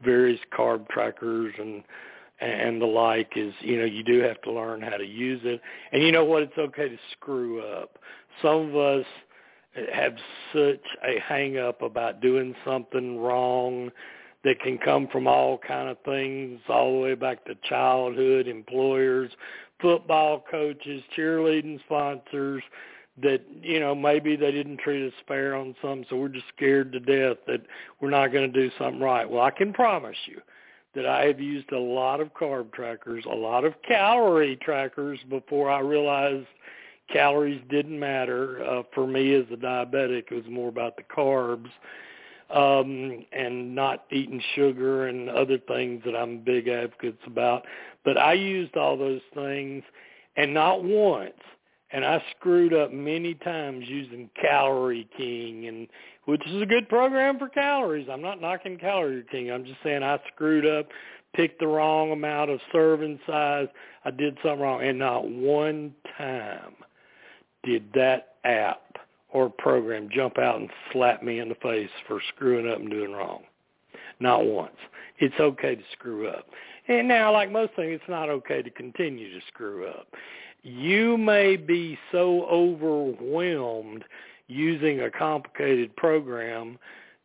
various 0.02 0.40
carb 0.56 0.88
trackers 0.88 1.54
and 1.58 1.82
and 2.38 2.82
the 2.82 2.86
like 2.86 3.32
is 3.34 3.54
you 3.60 3.78
know 3.78 3.86
you 3.86 4.02
do 4.02 4.20
have 4.20 4.40
to 4.42 4.52
learn 4.52 4.82
how 4.82 4.96
to 4.96 5.06
use 5.06 5.40
it. 5.44 5.60
And 5.92 6.02
you 6.02 6.12
know 6.12 6.24
what? 6.24 6.42
It's 6.42 6.58
okay 6.58 6.88
to 6.88 6.98
screw 7.12 7.62
up. 7.62 7.98
Some 8.42 8.68
of 8.68 8.76
us 8.76 9.06
have 9.92 10.14
such 10.52 10.84
a 11.06 11.20
hang 11.20 11.58
up 11.58 11.82
about 11.82 12.20
doing 12.20 12.54
something 12.64 13.18
wrong 13.18 13.90
that 14.44 14.60
can 14.60 14.78
come 14.78 15.08
from 15.08 15.26
all 15.26 15.58
kind 15.58 15.88
of 15.88 15.98
things 16.04 16.60
all 16.68 16.92
the 16.92 16.98
way 16.98 17.14
back 17.14 17.44
to 17.44 17.54
childhood 17.68 18.46
employers 18.46 19.30
football 19.80 20.42
coaches 20.50 21.02
cheerleading 21.16 21.80
sponsors 21.84 22.62
that 23.22 23.42
you 23.62 23.80
know 23.80 23.94
maybe 23.94 24.36
they 24.36 24.50
didn't 24.50 24.78
treat 24.78 25.06
us 25.06 25.12
fair 25.26 25.54
on 25.54 25.74
some 25.80 26.04
so 26.08 26.16
we're 26.16 26.28
just 26.28 26.48
scared 26.54 26.92
to 26.92 27.00
death 27.00 27.38
that 27.46 27.62
we're 28.00 28.10
not 28.10 28.32
going 28.32 28.50
to 28.50 28.60
do 28.60 28.70
something 28.78 29.00
right 29.00 29.28
well 29.28 29.42
i 29.42 29.50
can 29.50 29.72
promise 29.72 30.16
you 30.26 30.40
that 30.94 31.06
i 31.06 31.24
have 31.24 31.40
used 31.40 31.72
a 31.72 31.78
lot 31.78 32.20
of 32.20 32.34
carb 32.34 32.72
trackers 32.72 33.24
a 33.24 33.34
lot 33.34 33.64
of 33.64 33.74
calorie 33.86 34.56
trackers 34.56 35.18
before 35.30 35.70
i 35.70 35.78
realized 35.78 36.46
calories 37.12 37.62
didn't 37.70 37.98
matter 37.98 38.64
uh, 38.64 38.82
for 38.94 39.06
me 39.06 39.34
as 39.34 39.44
a 39.52 39.56
diabetic. 39.56 40.24
It 40.30 40.34
was 40.34 40.44
more 40.50 40.68
about 40.68 40.96
the 40.96 41.02
carbs 41.02 41.70
um, 42.50 43.24
and 43.32 43.74
not 43.74 44.04
eating 44.10 44.42
sugar 44.54 45.06
and 45.06 45.28
other 45.28 45.58
things 45.58 46.02
that 46.04 46.16
I'm 46.16 46.38
big 46.38 46.68
advocates 46.68 47.22
about. 47.26 47.64
But 48.04 48.18
I 48.18 48.34
used 48.34 48.76
all 48.76 48.96
those 48.96 49.22
things, 49.34 49.82
and 50.36 50.52
not 50.54 50.84
once. 50.84 51.34
And 51.92 52.04
I 52.04 52.22
screwed 52.36 52.74
up 52.74 52.92
many 52.92 53.34
times 53.34 53.84
using 53.88 54.28
Calorie 54.40 55.08
King, 55.16 55.66
and 55.68 55.88
which 56.24 56.44
is 56.46 56.60
a 56.60 56.66
good 56.66 56.88
program 56.88 57.38
for 57.38 57.48
calories. 57.48 58.08
I'm 58.10 58.22
not 58.22 58.40
knocking 58.40 58.76
Calorie 58.76 59.24
King. 59.30 59.52
I'm 59.52 59.64
just 59.64 59.78
saying 59.84 60.02
I 60.02 60.18
screwed 60.34 60.66
up, 60.66 60.88
picked 61.34 61.60
the 61.60 61.68
wrong 61.68 62.10
amount 62.10 62.50
of 62.50 62.58
serving 62.72 63.20
size. 63.26 63.68
I 64.04 64.10
did 64.10 64.36
something 64.42 64.60
wrong, 64.60 64.82
and 64.82 64.98
not 64.98 65.28
one 65.28 65.94
time 66.18 66.74
did 67.62 67.84
that 67.94 68.34
app 68.44 68.82
or 69.30 69.50
program 69.50 70.08
jump 70.12 70.38
out 70.38 70.60
and 70.60 70.70
slap 70.92 71.22
me 71.22 71.40
in 71.40 71.48
the 71.48 71.54
face 71.56 71.90
for 72.08 72.20
screwing 72.34 72.70
up 72.70 72.78
and 72.78 72.90
doing 72.90 73.12
wrong. 73.12 73.42
Not 74.18 74.46
once. 74.46 74.76
It's 75.18 75.38
okay 75.38 75.74
to 75.74 75.82
screw 75.92 76.28
up. 76.28 76.46
And 76.88 77.08
now, 77.08 77.32
like 77.32 77.50
most 77.50 77.74
things, 77.74 77.98
it's 78.00 78.08
not 78.08 78.28
okay 78.28 78.62
to 78.62 78.70
continue 78.70 79.32
to 79.32 79.46
screw 79.48 79.86
up. 79.86 80.06
You 80.68 81.16
may 81.16 81.56
be 81.56 81.96
so 82.10 82.44
overwhelmed 82.46 84.04
using 84.48 85.00
a 85.00 85.10
complicated 85.10 85.94
program 85.96 86.78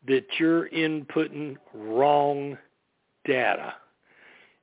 that 0.08 0.26
you're 0.38 0.70
inputting 0.70 1.58
wrong 1.74 2.58
data 3.26 3.74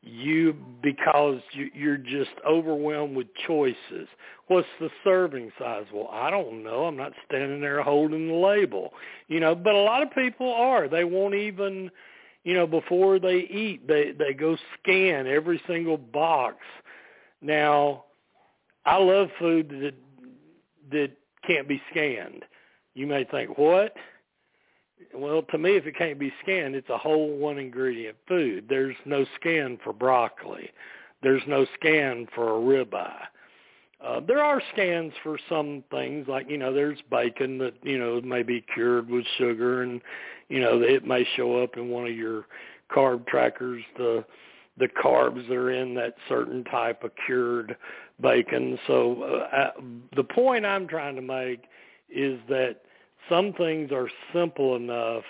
you 0.02 0.56
because 0.82 1.40
you, 1.52 1.70
you're 1.74 1.96
just 1.96 2.30
overwhelmed 2.48 3.16
with 3.16 3.26
choices. 3.46 4.08
What's 4.46 4.68
the 4.80 4.90
serving 5.04 5.50
size? 5.58 5.86
Well, 5.92 6.08
I 6.12 6.30
don't 6.30 6.62
know. 6.62 6.84
I'm 6.84 6.96
not 6.96 7.12
standing 7.26 7.60
there 7.60 7.82
holding 7.82 8.28
the 8.28 8.34
label, 8.34 8.92
you 9.26 9.40
know. 9.40 9.54
But 9.54 9.74
a 9.74 9.80
lot 9.82 10.02
of 10.02 10.10
people 10.12 10.52
are. 10.52 10.88
They 10.88 11.04
won't 11.04 11.34
even, 11.34 11.90
you 12.44 12.54
know, 12.54 12.66
before 12.66 13.18
they 13.18 13.38
eat, 13.38 13.86
they 13.88 14.12
they 14.12 14.34
go 14.34 14.56
scan 14.80 15.26
every 15.26 15.60
single 15.66 15.98
box. 15.98 16.56
Now, 17.42 18.04
I 18.84 18.96
love 18.96 19.28
food 19.38 19.68
that 19.68 19.94
that 20.90 21.10
can't 21.46 21.68
be 21.68 21.80
scanned. 21.90 22.44
You 22.94 23.06
may 23.06 23.24
think, 23.24 23.58
what? 23.58 23.94
Well, 25.14 25.42
to 25.42 25.58
me, 25.58 25.76
if 25.76 25.86
it 25.86 25.96
can't 25.96 26.18
be 26.18 26.32
scanned, 26.42 26.74
it's 26.74 26.88
a 26.88 26.98
whole 26.98 27.36
one 27.36 27.58
ingredient 27.58 28.16
food. 28.26 28.66
There's 28.68 28.96
no 29.04 29.24
scan 29.38 29.78
for 29.84 29.92
broccoli. 29.92 30.70
There's 31.22 31.42
no 31.46 31.66
scan 31.78 32.26
for 32.34 32.56
a 32.56 32.60
ribeye. 32.60 33.26
Uh, 34.04 34.20
there 34.26 34.42
are 34.42 34.62
scans 34.72 35.12
for 35.24 35.38
some 35.48 35.82
things, 35.90 36.28
like 36.28 36.48
you 36.48 36.56
know, 36.56 36.72
there's 36.72 36.98
bacon 37.10 37.58
that 37.58 37.74
you 37.82 37.98
know 37.98 38.20
may 38.20 38.42
be 38.44 38.64
cured 38.72 39.10
with 39.10 39.24
sugar, 39.38 39.82
and 39.82 40.00
you 40.48 40.60
know 40.60 40.80
it 40.82 41.04
may 41.04 41.26
show 41.36 41.60
up 41.62 41.76
in 41.76 41.88
one 41.88 42.06
of 42.06 42.14
your 42.14 42.44
carb 42.92 43.26
trackers. 43.26 43.82
The 43.96 44.24
the 44.78 44.88
carbs 44.88 45.48
that 45.48 45.54
are 45.54 45.70
in 45.70 45.94
that 45.94 46.14
certain 46.28 46.64
type 46.64 47.02
of 47.04 47.12
cured 47.26 47.76
bacon. 48.20 48.78
So 48.86 49.22
uh, 49.22 49.56
uh 49.56 49.70
the 50.16 50.24
point 50.24 50.66
I'm 50.66 50.86
trying 50.86 51.16
to 51.16 51.22
make 51.22 51.64
is 52.08 52.38
that 52.48 52.80
some 53.28 53.52
things 53.52 53.92
are 53.92 54.08
simple 54.32 54.76
enough 54.76 55.24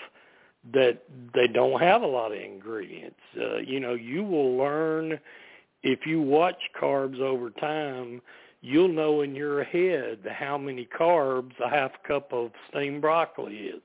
that 0.73 1.03
they 1.33 1.47
don't 1.47 1.81
have 1.81 2.01
a 2.01 2.07
lot 2.07 2.31
of 2.31 2.39
ingredients. 2.39 3.19
Uh, 3.39 3.57
you 3.57 3.79
know, 3.79 3.93
you 3.93 4.23
will 4.23 4.57
learn 4.57 5.19
if 5.83 6.05
you 6.05 6.21
watch 6.21 6.61
carbs 6.79 7.19
over 7.19 7.49
time, 7.49 8.21
you'll 8.61 8.89
know 8.89 9.21
in 9.21 9.35
your 9.35 9.63
head 9.63 10.19
how 10.29 10.57
many 10.57 10.87
carbs 10.97 11.53
a 11.63 11.69
half 11.69 11.91
cup 12.05 12.33
of 12.33 12.51
steamed 12.69 13.01
broccoli 13.01 13.55
is. 13.55 13.81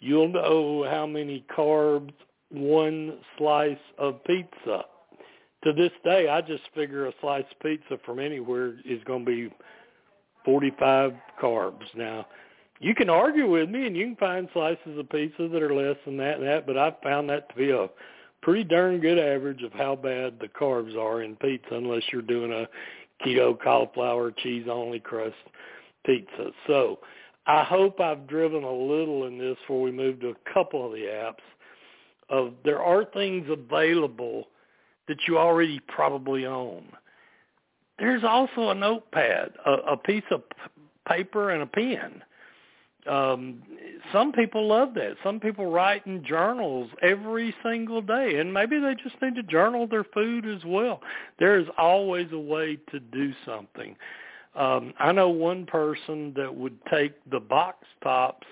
You'll 0.00 0.28
know 0.28 0.86
how 0.88 1.06
many 1.06 1.44
carbs 1.54 2.12
one 2.50 3.18
slice 3.36 3.76
of 3.98 4.22
pizza. 4.24 4.84
To 5.64 5.72
this 5.72 5.92
day, 6.04 6.28
I 6.28 6.40
just 6.40 6.62
figure 6.74 7.06
a 7.06 7.12
slice 7.20 7.44
of 7.50 7.60
pizza 7.60 7.98
from 8.04 8.18
anywhere 8.18 8.74
is 8.84 9.02
going 9.04 9.24
to 9.24 9.30
be 9.30 9.54
45 10.44 11.12
carbs. 11.42 11.84
Now, 11.96 12.26
you 12.80 12.94
can 12.94 13.10
argue 13.10 13.50
with 13.50 13.68
me 13.68 13.86
and 13.86 13.96
you 13.96 14.06
can 14.06 14.16
find 14.16 14.48
slices 14.52 14.98
of 14.98 15.10
pizza 15.10 15.48
that 15.48 15.62
are 15.62 15.74
less 15.74 15.96
than 16.04 16.16
that 16.18 16.38
and 16.38 16.46
that, 16.46 16.66
but 16.66 16.78
I've 16.78 17.00
found 17.02 17.28
that 17.28 17.48
to 17.48 17.54
be 17.56 17.70
a 17.70 17.88
pretty 18.40 18.64
darn 18.64 19.00
good 19.00 19.18
average 19.18 19.62
of 19.62 19.72
how 19.72 19.96
bad 19.96 20.38
the 20.40 20.48
carbs 20.48 20.96
are 20.96 21.22
in 21.22 21.34
pizza 21.36 21.74
unless 21.74 22.02
you're 22.12 22.22
doing 22.22 22.52
a 22.52 22.68
keto 23.26 23.60
cauliflower 23.60 24.30
cheese 24.30 24.66
only 24.70 25.00
crust 25.00 25.34
pizza. 26.06 26.50
So 26.68 27.00
I 27.46 27.64
hope 27.64 28.00
I've 28.00 28.28
driven 28.28 28.62
a 28.62 28.72
little 28.72 29.26
in 29.26 29.38
this 29.38 29.56
before 29.62 29.82
we 29.82 29.90
move 29.90 30.20
to 30.20 30.28
a 30.28 30.54
couple 30.54 30.86
of 30.86 30.92
the 30.92 31.06
apps 31.06 31.42
of 32.30 32.54
there 32.64 32.82
are 32.82 33.04
things 33.04 33.46
available 33.48 34.48
that 35.08 35.18
you 35.26 35.38
already 35.38 35.80
probably 35.88 36.46
own. 36.46 36.84
There's 37.98 38.24
also 38.24 38.70
a 38.70 38.74
notepad, 38.74 39.52
a, 39.66 39.72
a 39.92 39.96
piece 39.96 40.24
of 40.30 40.42
paper 41.08 41.50
and 41.50 41.62
a 41.62 41.66
pen. 41.66 42.22
Um 43.06 43.62
some 44.12 44.32
people 44.32 44.66
love 44.68 44.94
that. 44.94 45.16
Some 45.24 45.40
people 45.40 45.66
write 45.66 46.06
in 46.06 46.24
journals 46.24 46.90
every 47.02 47.54
single 47.62 48.00
day 48.02 48.38
and 48.38 48.52
maybe 48.52 48.78
they 48.78 48.94
just 48.94 49.20
need 49.22 49.34
to 49.36 49.42
journal 49.42 49.86
their 49.86 50.04
food 50.04 50.46
as 50.46 50.64
well. 50.64 51.00
There 51.38 51.58
is 51.58 51.66
always 51.76 52.28
a 52.32 52.38
way 52.38 52.78
to 52.90 53.00
do 53.00 53.32
something. 53.44 53.96
Um, 54.54 54.92
I 54.98 55.12
know 55.12 55.28
one 55.28 55.66
person 55.66 56.32
that 56.36 56.54
would 56.54 56.78
take 56.90 57.12
the 57.30 57.40
box 57.40 57.86
tops 58.02 58.46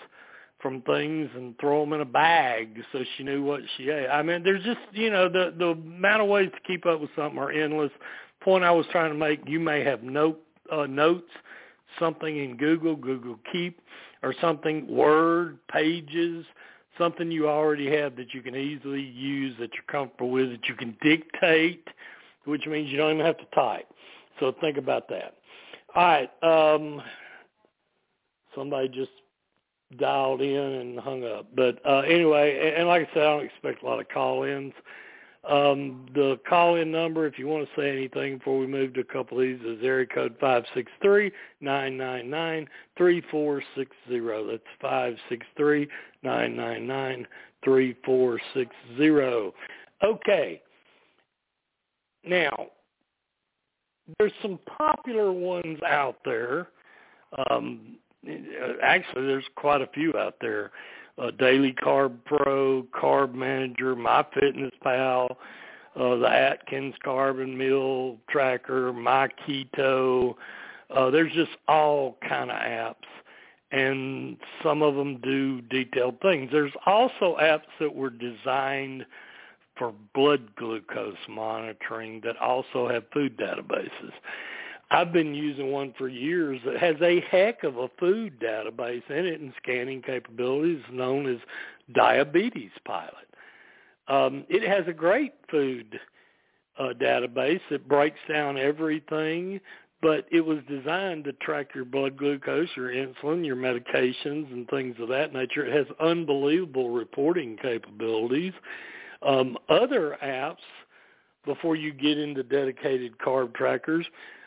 from 0.67 0.83
things 0.83 1.31
and 1.37 1.57
throw 1.61 1.81
them 1.85 1.93
in 1.93 2.01
a 2.01 2.05
bag 2.05 2.77
so 2.91 2.99
she 3.17 3.23
knew 3.23 3.41
what 3.41 3.61
she 3.77 3.89
ate. 3.89 4.09
I 4.09 4.21
mean, 4.21 4.43
there's 4.43 4.65
just 4.65 4.81
you 4.91 5.11
know 5.11 5.29
the 5.29 5.55
the 5.57 5.67
amount 5.67 6.23
of 6.23 6.29
ways 6.29 6.51
to 6.53 6.61
keep 6.67 6.85
up 6.87 7.01
with 7.01 7.11
something 7.15 7.39
are 7.39 7.53
endless. 7.53 7.93
Point 8.41 8.65
I 8.65 8.73
was 8.73 8.85
trying 8.91 9.13
to 9.13 9.17
make: 9.17 9.41
you 9.47 9.61
may 9.61 9.85
have 9.85 10.03
note 10.03 10.41
uh, 10.73 10.87
notes, 10.87 11.31
something 12.01 12.37
in 12.37 12.57
Google, 12.57 12.97
Google 12.97 13.39
Keep, 13.53 13.81
or 14.25 14.35
something 14.41 14.89
Word 14.89 15.59
pages, 15.69 16.45
something 16.99 17.31
you 17.31 17.49
already 17.49 17.89
have 17.97 18.17
that 18.17 18.35
you 18.35 18.43
can 18.43 18.57
easily 18.57 19.03
use 19.03 19.55
that 19.61 19.71
you're 19.75 19.85
comfortable 19.89 20.31
with 20.31 20.51
that 20.51 20.67
you 20.69 20.75
can 20.75 20.97
dictate, 21.01 21.87
which 22.45 22.67
means 22.67 22.91
you 22.91 22.97
don't 22.97 23.15
even 23.15 23.25
have 23.25 23.39
to 23.39 23.47
type. 23.55 23.87
So 24.41 24.53
think 24.61 24.79
about 24.79 25.09
that. 25.11 25.37
All 25.95 26.03
right. 26.03 26.75
Um, 26.75 27.01
somebody 28.53 28.89
just 28.89 29.13
dialed 29.99 30.43
in 30.43 30.57
and 30.57 30.99
hung 30.99 31.25
up. 31.25 31.47
But 31.55 31.79
uh, 31.87 32.01
anyway, 32.01 32.59
and, 32.61 32.81
and 32.81 32.89
like 32.89 33.09
I 33.09 33.15
said, 33.15 33.23
I 33.23 33.37
don't 33.37 33.45
expect 33.45 33.83
a 33.83 33.87
lot 33.87 34.01
of 34.01 34.09
call-ins. 34.09 34.73
Um, 35.49 36.07
the 36.13 36.41
call-in 36.49 36.91
number, 36.91 37.25
if 37.27 37.39
you 37.39 37.47
want 37.47 37.69
to 37.69 37.81
say 37.81 37.89
anything 37.91 38.39
before 38.39 38.59
we 38.59 38.67
move 38.67 38.95
to 38.95 39.01
a 39.01 39.05
couple 39.05 39.39
of 39.39 39.45
these, 39.45 39.61
is 39.61 39.79
area 39.85 40.07
code 40.07 40.35
five 40.41 40.65
six 40.75 40.91
three 41.01 41.31
nine 41.61 41.97
nine 41.97 42.29
nine 42.29 42.67
three 42.99 43.23
four 43.31 43.63
six 43.77 43.95
zero. 44.09 44.45
That's 44.51 44.63
five 44.81 45.17
six 45.29 45.47
three 45.57 45.89
nine 46.25 46.57
nine 46.57 46.87
nine 46.89 47.29
three 47.63 47.95
four 48.05 48.41
six 48.55 48.75
zero. 48.97 49.55
Okay. 50.03 50.61
Now, 52.25 52.71
there's 54.19 54.33
some 54.43 54.59
popular 54.67 55.31
ones 55.33 55.79
out 55.87 56.17
there. 56.25 56.69
Um, 57.51 57.99
actually, 58.83 59.27
there's 59.27 59.45
quite 59.57 59.81
a 59.81 59.87
few 59.89 60.17
out 60.17 60.37
there. 60.41 60.73
Uh, 61.19 61.31
Daily 61.31 61.73
Carb 61.73 62.19
Pro, 62.27 62.83
Carb 62.95 63.35
Manager, 63.35 63.97
MyFitnessPal, 63.97 65.31
uh, 65.97 66.17
the 66.17 66.29
Atkins 66.29 66.95
Carb 67.05 67.39
& 67.55 67.57
Meal 67.57 68.19
Tracker, 68.29 68.93
My 68.93 69.29
Keto. 69.47 70.35
Uh, 70.95 71.11
there's 71.11 71.33
just 71.33 71.53
all 71.69 72.19
kind 72.29 72.51
of 72.51 72.57
apps, 72.57 72.95
and 73.73 74.37
some 74.63 74.83
of 74.83 74.95
them 74.95 75.19
do 75.23 75.63
detailed 75.63 76.21
things. 76.21 76.51
There's 76.53 76.73
also 76.85 77.37
apps 77.41 77.63
that 77.81 77.95
were 77.95 78.11
designed 78.11 79.07
for 79.79 79.95
blood 80.15 80.55
glucose 80.57 81.17
monitoring 81.29 82.21
that 82.25 82.37
also 82.39 82.89
have 82.89 83.05
food 83.13 83.37
databases. 83.39 84.13
I've 84.91 85.13
been 85.13 85.35
using 85.35 85.73
one 85.73 85.95
for 85.99 86.09
years 86.09 86.61
that 86.65 86.79
has 86.79 86.97
a 87.03 87.21
heck 87.31 87.65
of 87.65 87.77
a 87.77 87.89
food 87.99 88.41
database 88.41 89.09
in 89.11 89.27
it 89.27 89.41
and 89.41 89.53
scanning 89.63 90.01
capabilities 90.01 90.83
known 90.93 91.27
as 91.27 91.39
Diabetes 91.93 92.71
Pilot. 92.85 93.15
Um, 94.09 94.45
it 94.49 94.67
has 94.67 94.87
a 94.87 94.93
great 94.93 95.35
food 95.51 95.99
uh, 96.79 96.91
database 97.01 97.61
that 97.71 97.89
breaks 97.89 98.21
down 98.29 98.57
everything, 98.59 99.61
but 100.01 100.27
it 100.31 100.43
was 100.43 100.59
designed 100.69 101.25
to 101.25 101.33
track 101.33 101.75
your 101.75 101.85
blood 101.85 102.17
glucose, 102.17 102.69
your 102.77 102.91
insulin, 102.91 103.45
your 103.45 103.57
medications, 103.57 104.53
and 104.53 104.69
things 104.69 104.95
of 105.01 105.09
that 105.09 105.33
nature. 105.33 105.67
It 105.67 105.73
has 105.73 105.87
unbelievable 105.99 106.91
reporting 106.91 107.57
capabilities 107.61 108.53
um, 109.23 109.57
other 109.69 110.19
apps, 110.23 110.57
before 111.45 111.77
you 111.77 111.93
get 111.93 112.19
into 112.19 112.43
dedicated 112.43 113.17
carb 113.19 113.55
trackers, 113.55 114.07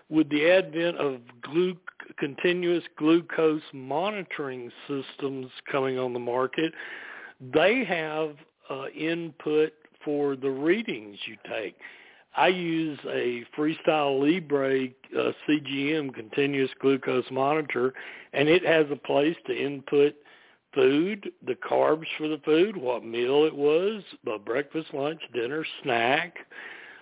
with 0.10 0.30
the 0.30 0.50
advent 0.50 0.98
of 0.98 1.20
glu- 1.42 1.78
continuous 2.18 2.84
glucose 2.98 3.62
monitoring 3.74 4.72
systems 4.88 5.48
coming 5.72 6.00
on 6.00 6.14
the 6.14 6.20
market, 6.20 6.74
they 7.54 7.84
have 7.86 8.36
uh, 8.70 8.88
input 8.90 9.74
for 10.04 10.36
the 10.36 10.50
readings 10.50 11.18
you 11.26 11.36
take. 11.50 11.76
I 12.36 12.48
use 12.48 13.00
a 13.08 13.44
Freestyle 13.58 14.20
Libre 14.22 14.88
uh, 15.18 15.32
CGM 15.48 16.14
continuous 16.14 16.70
glucose 16.80 17.26
monitor, 17.32 17.94
and 18.34 18.48
it 18.48 18.66
has 18.66 18.86
a 18.92 18.96
place 18.96 19.36
to 19.48 19.54
input 19.54 20.16
food, 20.74 21.32
the 21.46 21.56
carbs 21.56 22.06
for 22.18 22.28
the 22.28 22.40
food, 22.46 22.78
what 22.78 23.04
meal 23.04 23.46
it 23.46 23.56
was, 23.56 24.04
breakfast, 24.46 24.94
lunch, 24.94 25.22
dinner, 25.34 25.66
snack, 25.84 26.38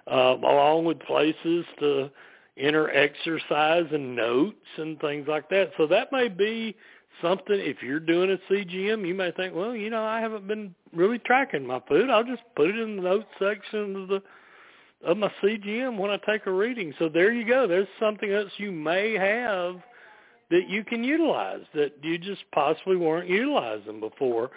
uh, 0.10 0.36
along 0.38 0.86
with 0.86 1.00
places 1.02 1.65
to 1.80 2.10
enter 2.58 2.89
exercise 2.89 3.86
and 3.91 4.15
notes 4.15 4.56
and 4.78 5.00
things 5.00 5.28
like 5.28 5.50
that. 5.50 5.72
So 5.78 5.88
that 5.88 6.12
may 6.12 6.28
be 6.28 6.76
something 7.22 7.56
if 7.60 7.82
you're 7.82 8.00
doing 8.00 8.32
a 8.32 8.52
CGM, 8.54 9.08
you 9.08 9.13
may 9.13 9.32
think, 9.32 9.56
well, 9.56 9.76
you 9.76 9.89
know, 9.89 10.04
I 10.04 10.20
haven't 10.20 10.48
been 10.48 10.74
really 10.93 11.20
tracking 11.20 11.65
my 11.65 11.82
food. 11.88 12.10
I'll 12.10 12.24
just 12.24 12.43
put 12.56 12.70
it 12.70 12.78
in 12.78 12.98
the 12.98 13.02
notes 13.02 13.28
section 13.39 13.96
of 13.96 14.08
the 14.08 14.22
of 15.06 15.15
my 15.15 15.32
CGM 15.43 15.98
when 15.98 16.10
I 16.10 16.17
take 16.26 16.48
a 16.48 16.52
reading. 16.52 16.93
So 16.98 17.08
there 17.08 17.32
you 17.32 17.46
go. 17.46 17.67
There's 17.67 17.88
something 18.00 18.32
else 18.32 18.50
you 18.58 18.72
may 18.72 19.13
have 19.13 19.76
that 20.50 20.67
you 20.67 20.84
can 20.84 21.04
utilize 21.04 21.63
that 21.76 21.93
you 22.02 22.17
just 22.17 22.43
possibly 22.52 22.96
weren't 22.96 23.30
utilizing 23.30 24.00
before. 24.00 24.50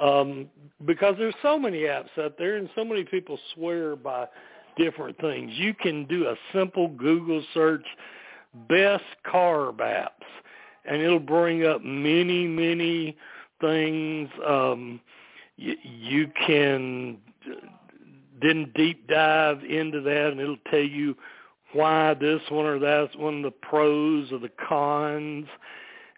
Um, 0.00 0.48
because 0.86 1.16
there's 1.18 1.34
so 1.42 1.58
many 1.58 1.80
apps 1.80 2.16
out 2.18 2.38
there 2.38 2.56
and 2.56 2.70
so 2.74 2.84
many 2.84 3.04
people 3.04 3.38
swear 3.54 3.94
by 3.94 4.26
different 4.76 5.18
things. 5.18 5.52
You 5.54 5.74
can 5.74 6.04
do 6.06 6.26
a 6.26 6.36
simple 6.52 6.88
Google 6.88 7.42
search, 7.54 7.84
best 8.68 9.04
carb 9.26 9.76
apps, 9.76 10.08
and 10.84 11.00
it'll 11.00 11.18
bring 11.18 11.64
up 11.64 11.82
many, 11.82 12.46
many 12.46 13.16
things. 13.60 14.28
Um, 14.46 15.00
you, 15.56 15.76
you 15.84 16.30
can 16.46 17.18
then 18.42 18.72
deep 18.74 19.06
dive 19.08 19.62
into 19.64 20.00
that 20.00 20.28
and 20.32 20.40
it'll 20.40 20.56
tell 20.70 20.80
you 20.80 21.16
why 21.72 22.14
this 22.14 22.40
one 22.50 22.66
or 22.66 22.78
that 22.78 23.16
one, 23.16 23.42
the 23.42 23.50
pros 23.50 24.30
or 24.32 24.38
the 24.38 24.50
cons 24.68 25.46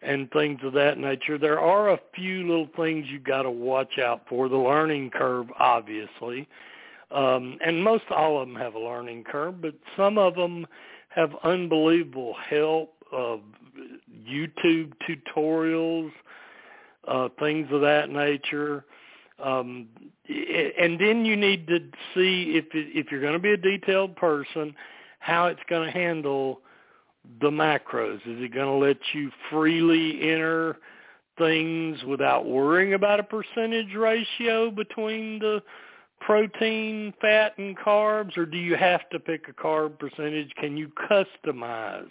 and 0.02 0.30
things 0.32 0.60
of 0.64 0.72
that 0.72 0.98
nature. 0.98 1.38
There 1.38 1.60
are 1.60 1.90
a 1.90 2.00
few 2.14 2.46
little 2.46 2.68
things 2.76 3.06
you've 3.08 3.24
got 3.24 3.42
to 3.42 3.50
watch 3.50 3.98
out 3.98 4.22
for. 4.28 4.48
The 4.48 4.56
learning 4.56 5.10
curve, 5.10 5.46
obviously, 5.58 6.48
um, 7.14 7.58
and 7.64 7.82
most 7.82 8.04
all 8.10 8.42
of 8.42 8.48
them 8.48 8.56
have 8.56 8.74
a 8.74 8.78
learning 8.78 9.24
curve, 9.24 9.62
but 9.62 9.74
some 9.96 10.18
of 10.18 10.34
them 10.34 10.66
have 11.08 11.30
unbelievable 11.44 12.34
help. 12.48 12.94
Uh, 13.12 13.36
YouTube 14.28 14.92
tutorials, 15.08 16.10
uh, 17.06 17.28
things 17.38 17.68
of 17.70 17.80
that 17.82 18.10
nature. 18.10 18.84
Um, 19.42 19.88
and 20.28 20.98
then 21.00 21.24
you 21.24 21.36
need 21.36 21.66
to 21.68 21.78
see 22.14 22.56
if 22.56 22.66
if 22.72 23.10
you're 23.10 23.20
going 23.20 23.34
to 23.34 23.38
be 23.38 23.52
a 23.52 23.56
detailed 23.56 24.16
person 24.16 24.74
how 25.18 25.46
it's 25.46 25.60
going 25.68 25.86
to 25.86 25.92
handle 25.92 26.60
the 27.40 27.50
macros. 27.50 28.16
Is 28.16 28.42
it 28.42 28.54
going 28.54 28.66
to 28.66 28.86
let 28.86 28.98
you 29.12 29.30
freely 29.50 30.30
enter 30.30 30.78
things 31.38 32.02
without 32.04 32.46
worrying 32.46 32.94
about 32.94 33.20
a 33.20 33.24
percentage 33.24 33.94
ratio 33.96 34.70
between 34.70 35.38
the 35.38 35.62
protein, 36.20 37.12
fat, 37.20 37.56
and 37.58 37.76
carbs, 37.76 38.36
or 38.36 38.46
do 38.46 38.58
you 38.58 38.76
have 38.76 39.08
to 39.10 39.20
pick 39.20 39.48
a 39.48 39.52
carb 39.52 39.98
percentage? 39.98 40.50
Can 40.56 40.76
you 40.76 40.90
customize 41.10 42.10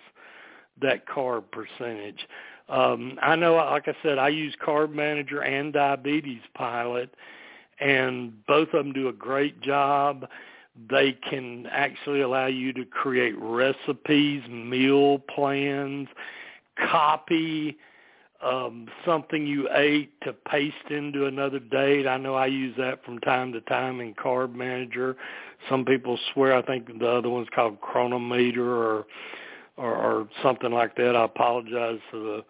that 0.82 1.08
carb 1.08 1.44
percentage? 1.52 2.28
Um, 2.70 3.18
I 3.22 3.36
know, 3.36 3.56
like 3.56 3.88
I 3.88 3.96
said, 4.02 4.18
I 4.18 4.30
use 4.30 4.56
Carb 4.66 4.94
Manager 4.94 5.42
and 5.42 5.74
Diabetes 5.74 6.42
Pilot, 6.56 7.14
and 7.80 8.34
both 8.46 8.70
of 8.70 8.86
them 8.86 8.94
do 8.94 9.10
a 9.10 9.14
great 9.14 9.62
job. 9.62 10.28
They 10.90 11.12
can 11.30 11.68
actually 11.70 12.22
allow 12.22 12.48
you 12.48 12.72
to 12.74 12.86
create 12.86 13.36
recipes, 13.38 14.44
meal 14.50 15.20
plans, 15.20 16.08
copy 16.90 17.78
um, 18.44 18.88
something 19.06 19.48
you 19.48 19.70
ate 19.74 20.20
to 20.22 20.34
paste 20.34 20.90
into 20.90 21.26
another 21.26 21.60
date. 21.60 22.08
I 22.08 22.18
know 22.18 22.36
I 22.36 22.48
use 22.48 22.76
that 22.78 23.04
from 23.06 23.20
time 23.20 23.54
to 23.54 23.62
time 23.62 24.02
in 24.02 24.14
Carb 24.14 24.54
Manager. 24.54 25.16
Some 25.70 25.86
people 25.86 26.20
swear 26.34 26.56
I 26.56 26.62
think 26.62 26.88
the 27.00 27.10
other 27.10 27.30
one's 27.30 27.48
called 27.54 27.80
Cronometer 27.82 28.76
or 28.76 29.06
or, 29.76 29.96
or 29.96 30.30
something 30.44 30.72
like 30.72 30.96
that. 30.98 31.16
I 31.16 31.26
apologize 31.26 32.00
to 32.12 32.44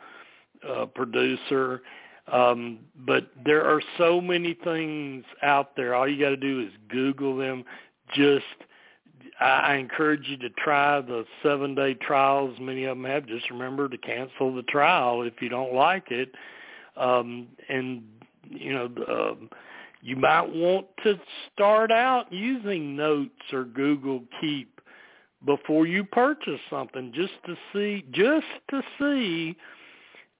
the 0.63 0.69
uh, 0.69 0.85
producer. 0.87 1.81
Um, 2.31 2.79
but 3.05 3.27
there 3.45 3.63
are 3.65 3.81
so 3.97 4.21
many 4.21 4.53
things 4.63 5.23
out 5.41 5.75
there. 5.75 5.95
All 5.95 6.07
you 6.07 6.21
got 6.21 6.29
to 6.29 6.37
do 6.37 6.61
is 6.61 6.69
Google 6.89 7.37
them 7.37 7.63
just 8.13 8.43
I 9.39 9.75
encourage 9.75 10.27
you 10.27 10.37
to 10.37 10.49
try 10.51 11.01
the 11.01 11.25
seven 11.41 11.75
day 11.75 11.95
trials. 11.95 12.57
Many 12.59 12.85
of 12.85 12.97
them 12.97 13.05
have. 13.05 13.25
Just 13.25 13.49
remember 13.49 13.89
to 13.89 13.97
cancel 13.97 14.55
the 14.55 14.63
trial 14.63 15.23
if 15.23 15.41
you 15.41 15.49
don't 15.49 15.73
like 15.73 16.11
it. 16.11 16.33
Um, 16.95 17.47
and 17.69 18.03
you 18.49 18.73
know, 18.73 18.89
um, 19.07 19.49
you 20.01 20.15
might 20.15 20.53
want 20.53 20.87
to 21.03 21.19
start 21.53 21.91
out 21.91 22.31
using 22.31 22.95
Notes 22.95 23.31
or 23.51 23.63
Google 23.63 24.23
Keep 24.41 24.81
before 25.45 25.87
you 25.87 26.03
purchase 26.03 26.59
something 26.69 27.11
just 27.13 27.33
to 27.45 27.55
see 27.73 28.05
just 28.11 28.45
to 28.69 28.81
see 28.99 29.57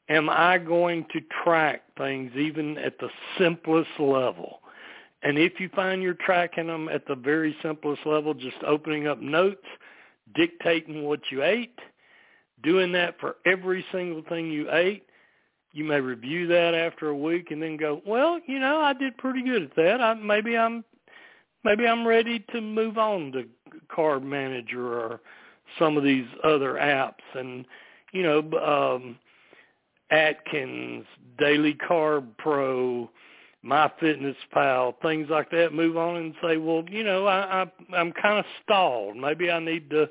am 0.10 0.30
I 0.30 0.58
going 0.58 1.06
to 1.14 1.22
track 1.44 1.84
things 1.98 2.32
even 2.36 2.78
at 2.78 3.00
the 3.00 3.10
simplest 3.38 3.90
level? 4.00 4.60
And 5.24 5.38
if 5.38 5.60
you 5.60 5.70
find 5.70 6.02
you're 6.02 6.16
tracking 6.16 6.68
them 6.68 6.90
at 6.90 7.08
the 7.08 7.16
very 7.16 7.56
simplest 7.62 8.06
level, 8.06 8.34
just 8.34 8.58
opening 8.68 9.08
up 9.08 9.22
notes, 9.22 9.66
dictating 10.36 11.04
what 11.04 11.22
you 11.32 11.44
ate, 11.44 11.80
doing 12.62 12.92
that 12.92 13.20
for 13.20 13.38
every 13.46 13.86
single 13.92 14.24
thing 14.28 14.52
you 14.52 14.70
ate, 14.72 15.06
you 15.72 15.84
may 15.84 16.00
review 16.00 16.46
that 16.48 16.76
after 16.76 17.10
a 17.10 17.18
week 17.18 17.52
and 17.52 17.62
then 17.62 17.78
go, 17.78 18.02
well, 18.06 18.40
you 18.46 18.60
know, 18.60 18.80
I 18.82 18.94
did 18.94 19.18
pretty 19.18 19.44
good 19.44 19.64
at 19.64 19.76
that. 19.76 20.02
I, 20.02 20.14
maybe 20.14 20.58
I'm 20.58 20.84
maybe 21.64 21.88
I'm 21.88 22.06
ready 22.06 22.44
to 22.52 22.62
move 22.62 22.98
on 22.98 23.32
to 23.32 23.46
Carb 23.90 24.24
Manager 24.24 24.94
or 24.94 25.22
some 25.80 25.98
of 25.98 26.04
these 26.04 26.28
other 26.44 26.74
apps 26.74 27.24
and 27.34 27.66
you 28.12 28.22
know 28.22 28.40
um 28.60 29.18
Atkins, 30.12 31.06
Daily 31.40 31.74
Carb 31.74 32.26
Pro, 32.38 33.10
My 33.64 33.90
Fitness 34.00 34.36
Pal, 34.52 34.96
things 35.02 35.30
like 35.30 35.50
that. 35.52 35.74
Move 35.74 35.96
on 35.96 36.18
and 36.18 36.36
say, 36.44 36.58
well, 36.58 36.84
you 36.90 37.04
know, 37.04 37.26
I, 37.28 37.64
I 37.64 37.96
I'm 37.96 38.12
kind 38.12 38.38
of 38.38 38.46
stalled. 38.64 39.16
Maybe 39.16 39.50
I 39.50 39.60
need 39.60 39.90
to 39.90 40.10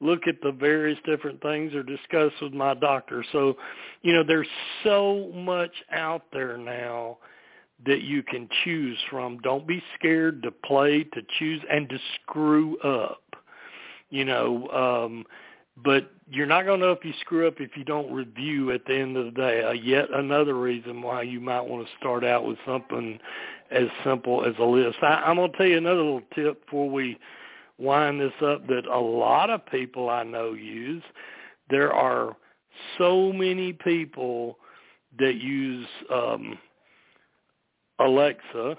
look 0.00 0.28
at 0.28 0.40
the 0.42 0.52
various 0.52 0.98
different 1.04 1.42
things 1.42 1.74
or 1.74 1.82
discuss 1.82 2.32
with 2.40 2.52
my 2.52 2.74
doctor. 2.74 3.24
So, 3.32 3.56
you 4.02 4.12
know, 4.12 4.22
there's 4.22 4.46
so 4.84 5.32
much 5.34 5.72
out 5.90 6.22
there 6.32 6.56
now 6.56 7.18
that 7.84 8.02
you 8.02 8.22
can 8.22 8.48
choose 8.64 8.98
from. 9.10 9.38
Don't 9.38 9.66
be 9.66 9.82
scared 9.98 10.42
to 10.44 10.52
play, 10.52 11.02
to 11.02 11.22
choose, 11.38 11.62
and 11.70 11.88
to 11.88 11.98
screw 12.22 12.78
up. 12.78 13.22
You 14.10 14.24
know, 14.24 14.68
um, 14.68 15.24
but 15.82 16.12
you're 16.30 16.46
not 16.46 16.64
going 16.64 16.80
to 16.80 16.86
know 16.86 16.92
if 16.92 17.04
you 17.04 17.12
screw 17.20 17.46
up 17.46 17.60
if 17.60 17.76
you 17.76 17.84
don't 17.84 18.12
review 18.12 18.72
at 18.72 18.84
the 18.86 18.94
end 18.94 19.16
of 19.16 19.26
the 19.26 19.30
day. 19.30 19.62
Uh, 19.62 19.72
yet 19.72 20.06
another 20.12 20.54
reason 20.54 21.02
why 21.02 21.22
you 21.22 21.40
might 21.40 21.60
want 21.60 21.86
to 21.86 21.92
start 21.98 22.24
out 22.24 22.46
with 22.46 22.58
something 22.66 23.18
as 23.70 23.88
simple 24.04 24.44
as 24.44 24.54
a 24.58 24.64
list. 24.64 24.96
I, 25.02 25.22
I'm 25.26 25.36
going 25.36 25.50
to 25.50 25.56
tell 25.56 25.66
you 25.66 25.78
another 25.78 26.02
little 26.02 26.22
tip 26.34 26.64
before 26.64 26.88
we 26.88 27.18
wind 27.78 28.20
this 28.20 28.32
up 28.42 28.66
that 28.68 28.86
a 28.86 28.98
lot 28.98 29.50
of 29.50 29.66
people 29.66 30.08
I 30.08 30.22
know 30.22 30.52
use. 30.52 31.02
There 31.70 31.92
are 31.92 32.36
so 32.98 33.32
many 33.32 33.72
people 33.72 34.58
that 35.18 35.36
use 35.36 35.86
um, 36.12 36.58
Alexa, 37.98 38.76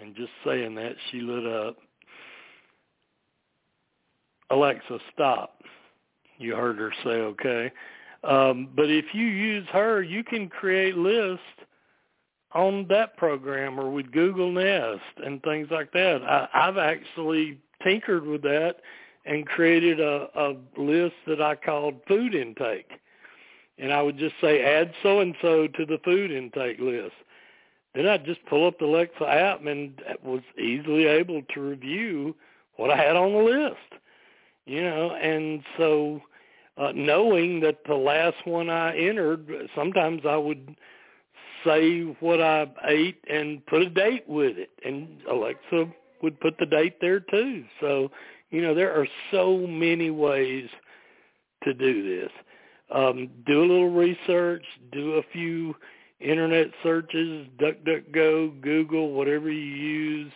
and 0.00 0.14
just 0.14 0.30
saying 0.44 0.74
that, 0.76 0.94
she 1.10 1.20
lit 1.20 1.46
up. 1.46 1.76
Alexa, 4.50 4.98
stop. 5.12 5.60
You 6.38 6.54
heard 6.54 6.78
her 6.78 6.92
say 7.04 7.10
okay. 7.10 7.72
Um, 8.24 8.68
but 8.74 8.90
if 8.90 9.06
you 9.12 9.26
use 9.26 9.66
her, 9.72 10.02
you 10.02 10.24
can 10.24 10.48
create 10.48 10.96
lists 10.96 11.42
on 12.52 12.86
that 12.88 13.16
program 13.16 13.78
or 13.78 13.90
with 13.90 14.10
Google 14.12 14.50
Nest 14.50 15.02
and 15.24 15.42
things 15.42 15.68
like 15.70 15.92
that. 15.92 16.22
I, 16.22 16.48
I've 16.52 16.78
actually 16.78 17.60
tinkered 17.82 18.26
with 18.26 18.42
that 18.42 18.76
and 19.26 19.46
created 19.46 20.00
a, 20.00 20.28
a 20.34 20.56
list 20.80 21.14
that 21.26 21.42
I 21.42 21.54
called 21.54 22.00
food 22.08 22.34
intake. 22.34 22.90
And 23.78 23.92
I 23.92 24.00
would 24.00 24.16
just 24.16 24.34
say 24.40 24.62
add 24.62 24.92
so 25.02 25.20
and 25.20 25.34
so 25.42 25.66
to 25.66 25.84
the 25.84 25.98
food 26.04 26.30
intake 26.30 26.78
list. 26.80 27.14
Then 27.94 28.06
I'd 28.06 28.24
just 28.24 28.44
pull 28.46 28.66
up 28.66 28.78
the 28.78 28.86
Alexa 28.86 29.26
app 29.26 29.64
and 29.66 30.00
was 30.22 30.42
easily 30.58 31.06
able 31.06 31.42
to 31.54 31.60
review 31.60 32.34
what 32.76 32.90
I 32.90 32.96
had 32.96 33.16
on 33.16 33.32
the 33.32 33.38
list. 33.38 34.02
You 34.66 34.82
know, 34.82 35.12
and 35.12 35.62
so 35.78 36.20
uh, 36.76 36.92
knowing 36.94 37.60
that 37.60 37.78
the 37.86 37.94
last 37.94 38.36
one 38.46 38.68
I 38.68 38.96
entered, 38.96 39.48
sometimes 39.74 40.22
I 40.28 40.36
would 40.36 40.76
say 41.64 42.02
what 42.20 42.40
I 42.40 42.66
ate 42.88 43.22
and 43.30 43.64
put 43.66 43.82
a 43.82 43.90
date 43.90 44.28
with 44.28 44.58
it, 44.58 44.70
and 44.84 45.08
Alexa 45.30 45.86
would 46.22 46.40
put 46.40 46.58
the 46.58 46.66
date 46.66 46.96
there 47.00 47.20
too. 47.20 47.64
So, 47.80 48.10
you 48.50 48.60
know, 48.60 48.74
there 48.74 48.92
are 48.98 49.06
so 49.30 49.66
many 49.66 50.10
ways 50.10 50.68
to 51.64 51.72
do 51.72 52.20
this. 52.20 52.30
Um, 52.94 53.28
do 53.46 53.60
a 53.60 53.66
little 53.66 53.90
research, 53.90 54.64
do 54.92 55.14
a 55.14 55.22
few 55.32 55.74
internet 56.20 56.68
searches, 56.82 57.46
DuckDuckGo, 57.60 58.60
Google, 58.60 59.12
whatever 59.12 59.50
you 59.50 59.60
use. 59.60 60.32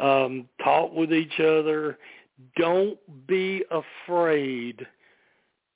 Um, 0.00 0.48
talk 0.62 0.92
with 0.92 1.12
each 1.12 1.40
other. 1.40 1.98
Don't 2.56 2.98
be 3.26 3.64
afraid 3.70 4.86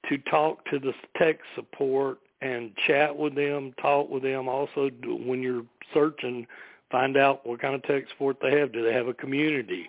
to 0.09 0.18
talk 0.31 0.64
to 0.66 0.79
the 0.79 0.92
tech 1.16 1.38
support 1.55 2.18
and 2.42 2.73
chat 2.87 3.16
with 3.16 3.35
them, 3.35 3.73
talk 3.81 4.09
with 4.11 4.23
them. 4.23 4.49
Also, 4.49 4.90
when 5.05 5.42
you're 5.42 5.64
searching, 5.92 6.46
find 6.90 7.16
out 7.16 7.46
what 7.46 7.61
kind 7.61 7.75
of 7.75 7.83
tech 7.85 8.05
support 8.11 8.37
they 8.42 8.59
have. 8.59 8.73
Do 8.73 8.83
they 8.85 8.92
have 8.92 9.09
a 9.09 9.14
community? 9.14 9.88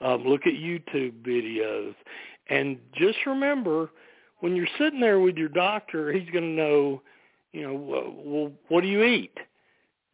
Um, 0.00 0.24
look 0.24 0.42
at 0.46 0.54
YouTube 0.54 1.22
videos, 1.22 1.94
and 2.50 2.78
just 2.94 3.18
remember, 3.26 3.90
when 4.40 4.54
you're 4.56 4.66
sitting 4.78 5.00
there 5.00 5.20
with 5.20 5.36
your 5.36 5.48
doctor, 5.48 6.12
he's 6.12 6.28
going 6.30 6.44
to 6.44 6.62
know, 6.62 7.00
you 7.52 7.62
know, 7.62 7.74
well, 7.74 8.52
what 8.68 8.82
do 8.82 8.88
you 8.88 9.04
eat? 9.04 9.38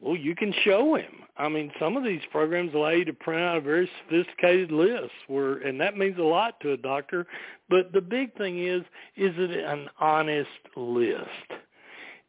Well, 0.01 0.17
you 0.17 0.35
can 0.35 0.53
show 0.65 0.95
him. 0.95 1.21
I 1.37 1.49
mean, 1.49 1.71
some 1.79 1.97
of 1.97 2.05
these 2.05 2.23
programs 2.31 2.75
allow 2.75 2.91
you 2.91 3.05
to 3.05 3.13
print 3.13 3.43
out 3.43 3.59
a 3.59 3.61
very 3.61 3.89
sophisticated 4.03 4.73
list, 4.73 5.13
where, 5.27 5.59
and 5.59 5.81
that 5.81 5.97
means 5.97 6.19
a 6.19 6.23
lot 6.23 6.59
to 6.61 6.73
a 6.73 6.77
doctor. 6.77 7.27
But 7.69 7.93
the 7.93 8.01
big 8.01 8.37
thing 8.37 8.65
is, 8.65 8.83
is 9.17 9.35
it 9.37 9.51
an 9.51 9.89
honest 9.99 10.49
list? 10.77 11.29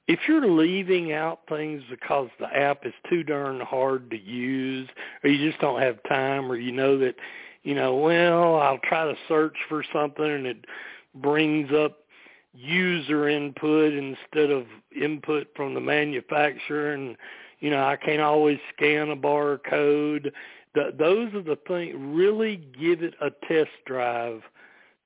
If 0.08 0.20
you're 0.28 0.48
leaving 0.48 1.14
out 1.14 1.42
things 1.48 1.82
because 1.90 2.30
the 2.40 2.48
app 2.48 2.86
is 2.86 2.94
too 3.10 3.24
darn 3.24 3.62
hard 3.62 4.10
to 4.12 4.20
use, 4.20 4.90
or 5.24 5.30
you 5.30 5.50
just 5.50 5.62
don't 5.62 5.82
have 5.82 6.04
time, 6.10 6.52
or 6.52 6.58
you 6.58 6.72
know 6.72 6.98
that, 7.00 7.16
you 7.64 7.76
know, 7.76 7.96
well, 7.96 8.56
I'll 8.56 8.80
try 8.80 9.06
to 9.06 9.16
search 9.28 9.56
for 9.70 9.84
something 9.94 10.26
and 10.26 10.46
it 10.46 10.66
brings 11.16 11.72
up 11.72 12.00
user 12.54 13.30
input 13.30 13.94
instead 13.94 14.52
of 14.52 14.66
input 15.00 15.48
from 15.56 15.74
the 15.74 15.80
manufacturer 15.80 16.94
and 16.94 17.16
you 17.62 17.70
know, 17.70 17.84
I 17.84 17.96
can't 17.96 18.22
always 18.22 18.60
scan 18.76 19.10
a 19.10 19.16
barcode. 19.16 20.32
The, 20.76 20.94
those 20.98 21.34
are 21.34 21.44
the 21.44 21.58
things. 21.68 21.96
Really 21.98 22.58
give 22.58 23.02
it 23.04 23.14
a 23.22 23.30
test 23.48 23.72
drive 23.86 24.42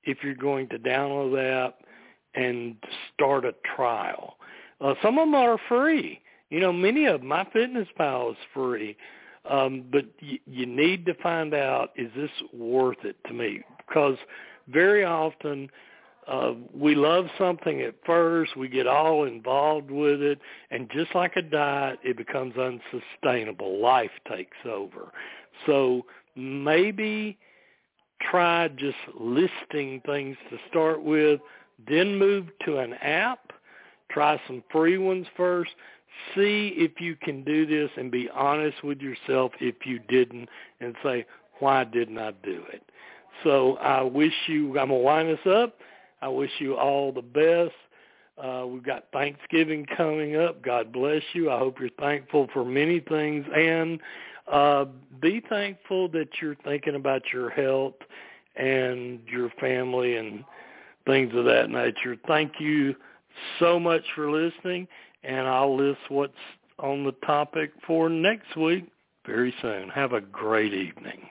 if 0.04 0.18
you're 0.22 0.34
going 0.34 0.68
to 0.70 0.78
download 0.78 1.34
that 1.34 1.74
and 2.34 2.76
start 3.14 3.44
a 3.44 3.54
trial. 3.76 4.36
Uh, 4.80 4.94
some 5.02 5.18
of 5.18 5.26
them 5.26 5.34
are 5.34 5.58
free. 5.68 6.20
You 6.50 6.60
know, 6.60 6.72
many 6.72 7.06
of 7.06 7.20
MyFitnessPal 7.20 8.32
is 8.32 8.36
free. 8.54 8.96
Um, 9.48 9.84
but 9.90 10.04
y- 10.22 10.40
you 10.46 10.66
need 10.66 11.06
to 11.06 11.14
find 11.14 11.54
out, 11.54 11.90
is 11.96 12.10
this 12.16 12.30
worth 12.52 13.04
it 13.04 13.16
to 13.26 13.32
me? 13.32 13.62
Because 13.86 14.16
very 14.68 15.04
often 15.04 15.68
uh, 16.26 16.54
we 16.74 16.94
love 16.94 17.26
something 17.38 17.82
at 17.82 17.94
first, 18.04 18.56
we 18.56 18.68
get 18.68 18.86
all 18.86 19.24
involved 19.24 19.90
with 19.90 20.20
it, 20.20 20.38
and 20.70 20.90
just 20.90 21.14
like 21.14 21.36
a 21.36 21.42
diet, 21.42 22.00
it 22.02 22.16
becomes 22.16 22.54
unsustainable. 22.56 23.80
Life 23.80 24.10
takes 24.28 24.56
over. 24.64 25.12
So 25.66 26.04
maybe 26.34 27.38
try 28.20 28.68
just 28.68 28.96
listing 29.18 30.00
things 30.04 30.36
to 30.50 30.58
start 30.68 31.02
with, 31.02 31.40
then 31.88 32.18
move 32.18 32.48
to 32.64 32.78
an 32.78 32.94
app, 32.94 33.52
try 34.10 34.40
some 34.46 34.64
free 34.72 34.98
ones 34.98 35.26
first, 35.36 35.70
see 36.34 36.74
if 36.76 37.00
you 37.00 37.14
can 37.14 37.44
do 37.44 37.66
this 37.66 37.90
and 37.96 38.10
be 38.10 38.28
honest 38.30 38.82
with 38.82 39.00
yourself 39.00 39.52
if 39.60 39.74
you 39.84 39.98
didn't 40.08 40.48
and 40.80 40.94
say, 41.02 41.24
why 41.58 41.84
didn't 41.84 42.18
I 42.18 42.32
do 42.42 42.62
it? 42.72 42.82
So 43.44 43.76
I 43.76 44.02
wish 44.02 44.32
you, 44.46 44.68
I'm 44.78 44.88
going 44.88 44.88
to 44.88 44.94
wind 44.94 45.28
this 45.28 45.52
up. 45.52 45.78
I 46.22 46.28
wish 46.28 46.50
you 46.58 46.76
all 46.76 47.12
the 47.12 47.22
best. 47.22 47.74
Uh, 48.42 48.66
we've 48.66 48.82
got 48.84 49.06
Thanksgiving 49.12 49.86
coming 49.96 50.36
up. 50.36 50.62
God 50.62 50.92
bless 50.92 51.22
you. 51.32 51.50
I 51.50 51.58
hope 51.58 51.80
you're 51.80 51.88
thankful 51.98 52.48
for 52.52 52.64
many 52.64 53.00
things 53.00 53.46
and 53.54 54.00
uh, 54.50 54.84
be 55.20 55.42
thankful 55.48 56.08
that 56.08 56.28
you're 56.40 56.56
thinking 56.56 56.94
about 56.94 57.22
your 57.32 57.50
health 57.50 57.94
and 58.56 59.20
your 59.26 59.50
family 59.60 60.16
and 60.16 60.44
things 61.06 61.32
of 61.34 61.44
that 61.46 61.70
nature. 61.70 62.16
Thank 62.26 62.52
you 62.58 62.94
so 63.58 63.78
much 63.78 64.02
for 64.14 64.30
listening, 64.30 64.86
and 65.24 65.46
I'll 65.46 65.76
list 65.76 66.00
what's 66.08 66.32
on 66.78 67.04
the 67.04 67.12
topic 67.26 67.72
for 67.86 68.08
next 68.08 68.56
week 68.56 68.86
very 69.26 69.54
soon. 69.62 69.88
Have 69.88 70.12
a 70.12 70.20
great 70.20 70.72
evening. 70.72 71.28